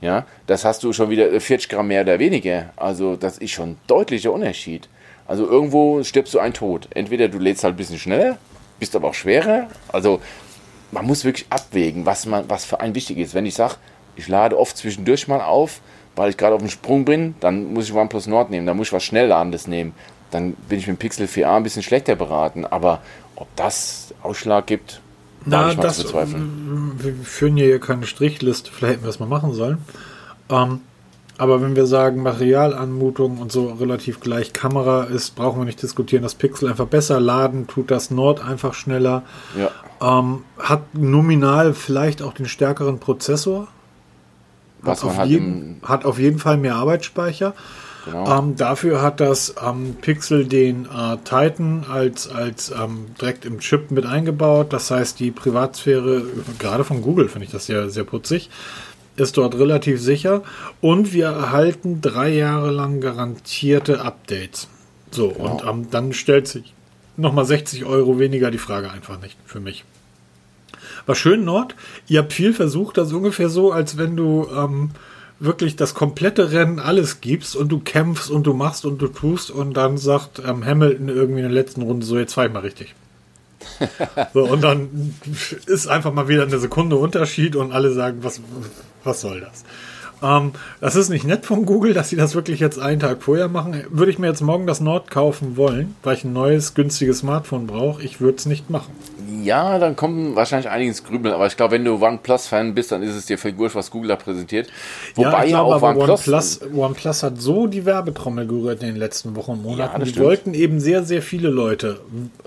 Ja, 0.00 0.26
das 0.46 0.64
hast 0.64 0.82
du 0.82 0.92
schon 0.92 1.08
wieder 1.08 1.40
40 1.40 1.68
Gramm 1.68 1.88
mehr 1.88 2.02
oder 2.02 2.18
weniger. 2.18 2.70
Also 2.76 3.16
das 3.16 3.38
ist 3.38 3.52
schon 3.52 3.70
ein 3.70 3.78
deutlicher 3.86 4.32
Unterschied. 4.32 4.88
Also 5.26 5.48
irgendwo 5.48 6.02
stirbst 6.02 6.34
du 6.34 6.40
ein 6.40 6.52
Tod. 6.52 6.88
Entweder 6.94 7.28
du 7.28 7.38
lädst 7.38 7.64
halt 7.64 7.74
ein 7.74 7.76
bisschen 7.78 7.98
schneller, 7.98 8.36
bist 8.78 8.94
aber 8.94 9.08
auch 9.08 9.14
schwerer. 9.14 9.68
Also 9.88 10.20
man 10.90 11.06
muss 11.06 11.24
wirklich 11.24 11.46
abwägen, 11.48 12.04
was, 12.04 12.26
man, 12.26 12.48
was 12.50 12.64
für 12.64 12.80
einen 12.80 12.94
wichtig 12.94 13.18
ist. 13.18 13.34
Wenn 13.34 13.46
ich 13.46 13.54
sage, 13.54 13.76
ich 14.16 14.28
lade 14.28 14.58
oft 14.58 14.76
zwischendurch 14.76 15.26
mal 15.26 15.40
auf, 15.40 15.80
weil 16.16 16.30
ich 16.30 16.36
gerade 16.36 16.54
auf 16.54 16.60
dem 16.60 16.70
Sprung 16.70 17.04
bin, 17.04 17.34
dann 17.40 17.72
muss 17.72 17.86
ich 17.88 17.94
OnePlus 17.94 18.26
Nord 18.26 18.50
nehmen, 18.50 18.66
dann 18.66 18.76
muss 18.76 18.88
ich 18.88 18.92
was 18.92 19.04
Schnellladendes 19.04 19.66
nehmen. 19.66 19.94
Dann 20.34 20.54
bin 20.68 20.78
ich 20.78 20.86
mit 20.86 20.98
Pixel 20.98 21.26
4a 21.26 21.56
ein 21.56 21.62
bisschen 21.62 21.82
schlechter 21.82 22.16
beraten. 22.16 22.66
Aber 22.66 23.00
ob 23.36 23.48
das 23.56 24.12
Ausschlag 24.22 24.66
gibt, 24.66 25.00
na, 25.46 25.74
das, 25.74 26.02
bezweifeln. 26.02 26.92
Wir 26.98 27.14
führen 27.22 27.56
hier 27.56 27.78
keine 27.78 28.06
Strichliste, 28.06 28.70
vielleicht 28.72 28.94
hätten 28.94 29.04
wir 29.04 29.08
das 29.08 29.20
mal 29.20 29.28
machen 29.28 29.52
sollen. 29.52 29.78
Ähm, 30.48 30.80
aber 31.36 31.60
wenn 31.60 31.74
wir 31.76 31.86
sagen, 31.86 32.22
Materialanmutung 32.22 33.38
und 33.38 33.50
so 33.50 33.72
relativ 33.72 34.20
gleich 34.20 34.52
Kamera 34.52 35.04
ist, 35.04 35.34
brauchen 35.34 35.60
wir 35.60 35.64
nicht 35.64 35.82
diskutieren. 35.82 36.22
Das 36.22 36.34
Pixel 36.34 36.68
einfach 36.68 36.86
besser 36.86 37.20
laden, 37.20 37.66
tut 37.66 37.90
das 37.90 38.10
Nord 38.10 38.40
einfach 38.40 38.72
schneller. 38.72 39.22
Ja. 39.58 39.70
Ähm, 40.00 40.44
hat 40.58 40.94
nominal 40.94 41.74
vielleicht 41.74 42.22
auch 42.22 42.32
den 42.32 42.46
stärkeren 42.46 43.00
Prozessor. 43.00 43.68
Was 44.80 45.02
hat, 45.02 45.18
auf 45.18 45.26
jeden, 45.26 45.80
hat 45.82 46.04
auf 46.04 46.18
jeden 46.18 46.38
Fall 46.38 46.56
mehr 46.56 46.76
Arbeitsspeicher. 46.76 47.54
Genau. 48.04 48.38
Ähm, 48.38 48.56
dafür 48.56 49.00
hat 49.00 49.20
das 49.20 49.54
ähm, 49.64 49.96
Pixel 50.00 50.44
den 50.46 50.84
äh, 50.84 51.16
Titan 51.24 51.84
als, 51.88 52.28
als 52.28 52.70
ähm, 52.70 53.06
direkt 53.20 53.44
im 53.44 53.60
Chip 53.60 53.90
mit 53.90 54.04
eingebaut. 54.04 54.72
Das 54.72 54.90
heißt, 54.90 55.18
die 55.20 55.30
Privatsphäre, 55.30 56.22
gerade 56.58 56.84
von 56.84 57.00
Google 57.00 57.28
finde 57.28 57.46
ich 57.46 57.52
das 57.52 57.66
sehr, 57.66 57.88
sehr 57.88 58.04
putzig, 58.04 58.50
ist 59.16 59.36
dort 59.36 59.54
relativ 59.54 60.00
sicher. 60.02 60.42
Und 60.80 61.12
wir 61.12 61.26
erhalten 61.26 62.00
drei 62.00 62.30
Jahre 62.30 62.70
lang 62.70 63.00
garantierte 63.00 64.02
Updates. 64.02 64.68
So, 65.10 65.30
genau. 65.30 65.52
und 65.52 65.64
ähm, 65.66 65.90
dann 65.90 66.12
stellt 66.12 66.48
sich 66.48 66.74
nochmal 67.16 67.44
60 67.44 67.84
Euro 67.84 68.18
weniger 68.18 68.50
die 68.50 68.58
Frage 68.58 68.90
einfach 68.90 69.20
nicht 69.20 69.38
für 69.46 69.60
mich. 69.60 69.84
War 71.06 71.14
schön, 71.14 71.44
Nord. 71.44 71.74
Ihr 72.08 72.20
habt 72.20 72.32
viel 72.32 72.52
versucht, 72.52 72.98
das 72.98 73.08
ist 73.08 73.14
ungefähr 73.14 73.48
so, 73.48 73.72
als 73.72 73.96
wenn 73.96 74.16
du 74.16 74.48
ähm, 74.54 74.90
wirklich 75.40 75.76
das 75.76 75.94
komplette 75.94 76.52
Rennen 76.52 76.78
alles 76.78 77.20
gibst 77.20 77.56
und 77.56 77.68
du 77.68 77.80
kämpfst 77.80 78.30
und 78.30 78.44
du 78.44 78.54
machst 78.54 78.84
und 78.84 78.98
du 79.02 79.08
tust 79.08 79.50
und 79.50 79.74
dann 79.74 79.98
sagt 79.98 80.40
ähm, 80.46 80.64
Hamilton 80.64 81.08
irgendwie 81.08 81.40
in 81.40 81.46
der 81.46 81.52
letzten 81.52 81.82
Runde 81.82 82.06
so, 82.06 82.18
jetzt 82.18 82.34
fahr 82.34 82.46
ich 82.46 82.52
mal 82.52 82.60
richtig. 82.60 82.94
so, 84.34 84.44
und 84.44 84.62
dann 84.62 85.14
ist 85.66 85.86
einfach 85.86 86.12
mal 86.12 86.28
wieder 86.28 86.42
eine 86.42 86.58
Sekunde 86.58 86.96
Unterschied 86.96 87.56
und 87.56 87.72
alle 87.72 87.92
sagen, 87.92 88.18
was, 88.22 88.40
was 89.02 89.20
soll 89.20 89.40
das? 89.40 89.64
Ähm, 90.24 90.52
das 90.80 90.96
ist 90.96 91.10
nicht 91.10 91.24
nett 91.24 91.44
von 91.44 91.66
Google, 91.66 91.92
dass 91.92 92.08
sie 92.08 92.16
das 92.16 92.34
wirklich 92.34 92.60
jetzt 92.60 92.78
einen 92.78 93.00
Tag 93.00 93.22
vorher 93.22 93.48
machen. 93.48 93.84
Würde 93.90 94.10
ich 94.10 94.18
mir 94.18 94.28
jetzt 94.28 94.40
morgen 94.40 94.66
das 94.66 94.80
Nord 94.80 95.10
kaufen 95.10 95.56
wollen, 95.56 95.94
weil 96.02 96.16
ich 96.16 96.24
ein 96.24 96.32
neues, 96.32 96.74
günstiges 96.74 97.18
Smartphone 97.18 97.66
brauche, 97.66 98.02
ich 98.02 98.20
würde 98.20 98.38
es 98.38 98.46
nicht 98.46 98.70
machen. 98.70 98.92
Ja, 99.42 99.78
dann 99.78 99.96
kommen 99.96 100.36
wahrscheinlich 100.36 100.70
einiges 100.70 101.04
Grübeln, 101.04 101.34
aber 101.34 101.46
ich 101.46 101.56
glaube, 101.56 101.72
wenn 101.72 101.84
du 101.84 102.02
OnePlus-Fan 102.02 102.74
bist, 102.74 102.92
dann 102.92 103.02
ist 103.02 103.14
es 103.14 103.26
dir 103.26 103.36
viel 103.36 103.56
wurscht, 103.58 103.76
was 103.76 103.90
Google 103.90 104.08
da 104.08 104.16
präsentiert. 104.16 104.68
Wobei 105.16 105.46
ja, 105.46 105.62
glaube, 105.62 105.76
auch 105.76 105.82
OnePlus, 105.82 106.26
OnePlus, 106.26 106.60
OnePlus 106.74 107.22
hat 107.22 107.40
so 107.40 107.66
die 107.66 107.84
Werbetrommel 107.84 108.46
gerührt 108.46 108.80
in 108.80 108.88
den 108.88 108.96
letzten 108.96 109.36
Wochen 109.36 109.52
und 109.52 109.62
Monaten. 109.62 110.00
Ja, 110.00 110.06
die 110.06 110.18
wollten 110.18 110.54
eben 110.54 110.80
sehr, 110.80 111.04
sehr 111.04 111.20
viele 111.20 111.50
Leute 111.50 112.00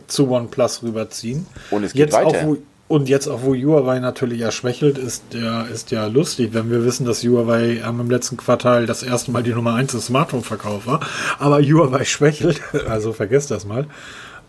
zu 0.08 0.32
OnePlus 0.32 0.82
rüberziehen. 0.82 1.46
Und 1.70 1.84
es 1.84 1.94
geht 1.94 2.12
jetzt 2.12 2.14
weiter. 2.14 2.48
Auch, 2.48 2.58
und 2.88 3.10
jetzt 3.10 3.28
auch, 3.28 3.44
wo 3.44 3.54
Huawei 3.54 4.00
natürlich 4.00 4.40
ja 4.40 4.52
schwächelt, 4.52 4.98
ist 4.98 5.24
ja, 5.34 5.64
ist 5.64 5.92
ja 5.92 6.08
lustig, 6.08 6.54
wenn 6.54 6.72
wir 6.72 6.86
wissen, 6.86 7.06
dass 7.06 7.24
Huawei 7.24 7.82
ähm, 7.86 8.00
im 8.00 8.10
letzten 8.10 8.38
Quartal 8.38 8.86
das 8.86 9.04
erste 9.04 9.32
Mal 9.32 9.44
die 9.44 9.54
Nummer 9.54 9.74
1 9.74 9.92
des 9.92 10.06
Smartphone-Verkauf 10.06 10.88
war. 10.88 11.02
Aber 11.38 11.62
Huawei 11.62 12.06
schwächelt, 12.06 12.62
also 12.88 13.12
vergesst 13.12 13.52
das 13.52 13.66
mal. 13.66 13.88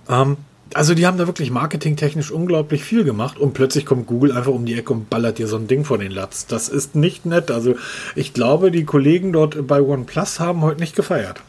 Ähm, 0.08 0.36
also 0.74 0.94
die 0.94 1.06
haben 1.06 1.18
da 1.18 1.26
wirklich 1.26 1.50
marketingtechnisch 1.50 2.30
unglaublich 2.30 2.84
viel 2.84 3.02
gemacht 3.02 3.38
und 3.38 3.54
plötzlich 3.54 3.86
kommt 3.86 4.06
Google 4.06 4.32
einfach 4.32 4.52
um 4.52 4.66
die 4.66 4.78
Ecke 4.78 4.92
und 4.92 5.08
ballert 5.10 5.38
dir 5.38 5.48
so 5.48 5.56
ein 5.56 5.66
Ding 5.66 5.84
vor 5.84 5.98
den 5.98 6.12
Latz. 6.12 6.46
Das 6.46 6.68
ist 6.68 6.94
nicht 6.94 7.26
nett. 7.26 7.50
Also 7.50 7.74
ich 8.14 8.34
glaube, 8.34 8.70
die 8.70 8.84
Kollegen 8.84 9.32
dort 9.32 9.66
bei 9.66 9.80
OnePlus 9.80 10.40
haben 10.40 10.62
heute 10.62 10.80
nicht 10.80 10.94
gefeiert. 10.94 11.40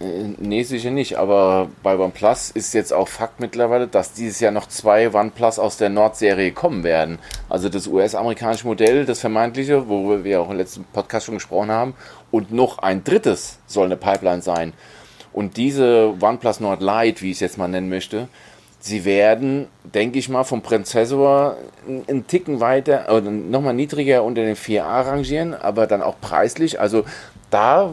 Äh, 0.00 0.34
nee, 0.38 0.62
sicher 0.62 0.90
nicht, 0.90 1.18
aber 1.18 1.68
bei 1.82 1.98
OnePlus 1.98 2.50
ist 2.52 2.72
jetzt 2.72 2.92
auch 2.92 3.06
Fakt 3.06 3.38
mittlerweile, 3.38 3.86
dass 3.86 4.14
dieses 4.14 4.40
Jahr 4.40 4.52
noch 4.52 4.66
zwei 4.66 5.12
OnePlus 5.12 5.58
aus 5.58 5.76
der 5.76 5.90
Nord-Serie 5.90 6.52
kommen 6.52 6.84
werden. 6.84 7.18
Also 7.50 7.68
das 7.68 7.86
US-amerikanische 7.86 8.66
Modell, 8.66 9.04
das 9.04 9.20
vermeintliche, 9.20 9.88
worüber 9.88 10.24
wir 10.24 10.40
auch 10.40 10.50
im 10.50 10.56
letzten 10.56 10.84
Podcast 10.84 11.26
schon 11.26 11.34
gesprochen 11.34 11.70
haben, 11.70 11.94
und 12.30 12.50
noch 12.50 12.78
ein 12.78 13.04
drittes 13.04 13.58
soll 13.66 13.86
eine 13.86 13.96
Pipeline 13.96 14.40
sein. 14.40 14.72
Und 15.32 15.56
diese 15.58 16.14
OnePlus 16.20 16.60
Nord 16.60 16.80
Lite, 16.80 17.20
wie 17.20 17.30
ich 17.30 17.36
es 17.36 17.40
jetzt 17.40 17.58
mal 17.58 17.68
nennen 17.68 17.90
möchte, 17.90 18.28
sie 18.80 19.04
werden, 19.04 19.68
denke 19.84 20.18
ich 20.18 20.30
mal, 20.30 20.44
vom 20.44 20.62
Prozessor 20.62 21.58
einen 22.08 22.26
Ticken 22.26 22.60
weiter 22.60 23.06
oder 23.14 23.30
nochmal 23.30 23.74
niedriger 23.74 24.24
unter 24.24 24.42
den 24.42 24.56
4A 24.56 25.06
rangieren, 25.06 25.54
aber 25.54 25.86
dann 25.86 26.02
auch 26.02 26.18
preislich. 26.20 26.80
Also 26.80 27.04
da 27.50 27.92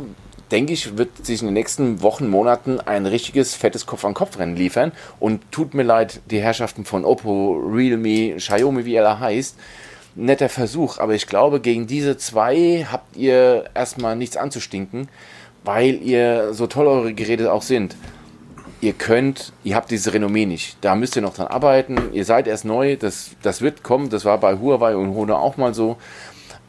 denke 0.51 0.73
ich, 0.73 0.97
wird 0.97 1.25
sich 1.25 1.41
in 1.41 1.47
den 1.47 1.53
nächsten 1.53 2.01
Wochen, 2.01 2.27
Monaten 2.27 2.79
ein 2.79 3.05
richtiges 3.05 3.55
fettes 3.55 3.85
Kopf-an-Kopf-Rennen 3.85 4.55
liefern. 4.55 4.91
Und 5.19 5.51
tut 5.51 5.73
mir 5.73 5.83
leid, 5.83 6.21
die 6.31 6.41
Herrschaften 6.41 6.85
von 6.85 7.05
Oppo, 7.05 7.61
Realme, 7.71 8.35
Xiaomi, 8.37 8.85
wie 8.85 8.95
er 8.95 9.19
heißt, 9.19 9.55
netter 10.17 10.49
Versuch, 10.49 10.99
aber 10.99 11.13
ich 11.13 11.27
glaube, 11.27 11.59
gegen 11.59 11.87
diese 11.87 12.17
zwei 12.17 12.85
habt 12.91 13.15
ihr 13.15 13.65
erstmal 13.73 14.15
nichts 14.15 14.35
anzustinken, 14.35 15.07
weil 15.63 16.01
ihr 16.01 16.53
so 16.53 16.67
toll 16.67 16.87
eure 16.87 17.13
Geräte 17.13 17.53
auch 17.53 17.61
sind. 17.61 17.95
Ihr 18.79 18.93
könnt, 18.93 19.53
ihr 19.63 19.75
habt 19.75 19.89
diese 19.89 20.13
Renommee 20.13 20.45
nicht. 20.45 20.77
Da 20.81 20.95
müsst 20.95 21.15
ihr 21.15 21.21
noch 21.21 21.33
dran 21.33 21.47
arbeiten. 21.47 21.97
Ihr 22.13 22.25
seid 22.25 22.47
erst 22.47 22.63
neu, 22.63 22.95
das, 22.95 23.31
das 23.41 23.61
wird 23.61 23.81
kommen. 23.81 24.09
Das 24.09 24.23
war 24.23 24.37
bei 24.37 24.59
Huawei 24.59 24.95
und 24.95 25.15
Honor 25.15 25.41
auch 25.41 25.57
mal 25.57 25.73
so. 25.73 25.97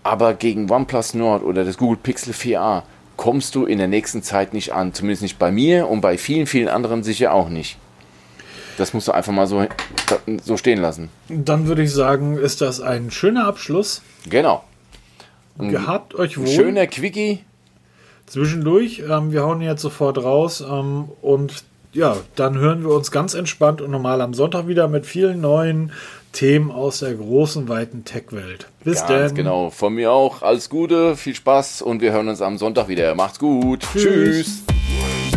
Aber 0.02 0.32
gegen 0.32 0.70
OnePlus 0.70 1.12
Nord 1.12 1.42
oder 1.42 1.64
das 1.64 1.76
Google 1.76 1.98
Pixel 2.02 2.32
4a 2.32 2.82
kommst 3.18 3.54
du 3.54 3.66
in 3.66 3.76
der 3.76 3.88
nächsten 3.88 4.22
Zeit 4.22 4.54
nicht 4.54 4.72
an. 4.72 4.94
Zumindest 4.94 5.20
nicht 5.20 5.38
bei 5.38 5.52
mir 5.52 5.88
und 5.88 6.00
bei 6.00 6.16
vielen, 6.16 6.46
vielen 6.46 6.68
anderen 6.68 7.02
sicher 7.02 7.34
auch 7.34 7.50
nicht. 7.50 7.76
Das 8.78 8.94
musst 8.94 9.08
du 9.08 9.12
einfach 9.12 9.32
mal 9.32 9.46
so, 9.46 9.66
so 10.42 10.56
stehen 10.56 10.80
lassen. 10.80 11.10
Dann 11.28 11.66
würde 11.66 11.82
ich 11.82 11.92
sagen, 11.92 12.38
ist 12.38 12.62
das 12.62 12.80
ein 12.80 13.10
schöner 13.10 13.46
Abschluss. 13.46 14.02
Genau. 14.30 14.64
Gehabt 15.58 16.14
euch 16.14 16.38
wohl. 16.38 16.46
Schöner 16.46 16.86
Quickie. 16.86 17.40
Zwischendurch. 18.26 19.02
Ähm, 19.08 19.32
wir 19.32 19.42
hauen 19.42 19.60
jetzt 19.60 19.82
sofort 19.82 20.18
raus. 20.18 20.60
Ähm, 20.60 21.08
und 21.20 21.64
ja, 21.92 22.16
dann 22.36 22.56
hören 22.56 22.84
wir 22.84 22.90
uns 22.90 23.10
ganz 23.10 23.34
entspannt 23.34 23.80
und 23.80 23.90
normal 23.90 24.20
am 24.20 24.32
Sonntag 24.32 24.68
wieder 24.68 24.86
mit 24.86 25.06
vielen 25.06 25.40
neuen 25.40 25.90
Themen 26.32 26.70
aus 26.70 27.00
der 27.00 27.14
großen, 27.14 27.68
weiten 27.68 28.04
Tech-Welt. 28.04 28.68
Bis 28.84 29.04
dann. 29.04 29.34
genau. 29.34 29.70
Von 29.70 29.94
mir 29.94 30.12
auch. 30.12 30.42
Alles 30.42 30.68
Gute, 30.68 31.16
viel 31.16 31.34
Spaß 31.34 31.82
und 31.82 32.00
wir 32.00 32.12
hören 32.12 32.28
uns 32.28 32.40
am 32.42 32.58
Sonntag 32.58 32.88
wieder. 32.88 33.14
Macht's 33.14 33.38
gut. 33.38 33.86
Tschüss. 33.92 34.62
Tschüss. 34.64 35.27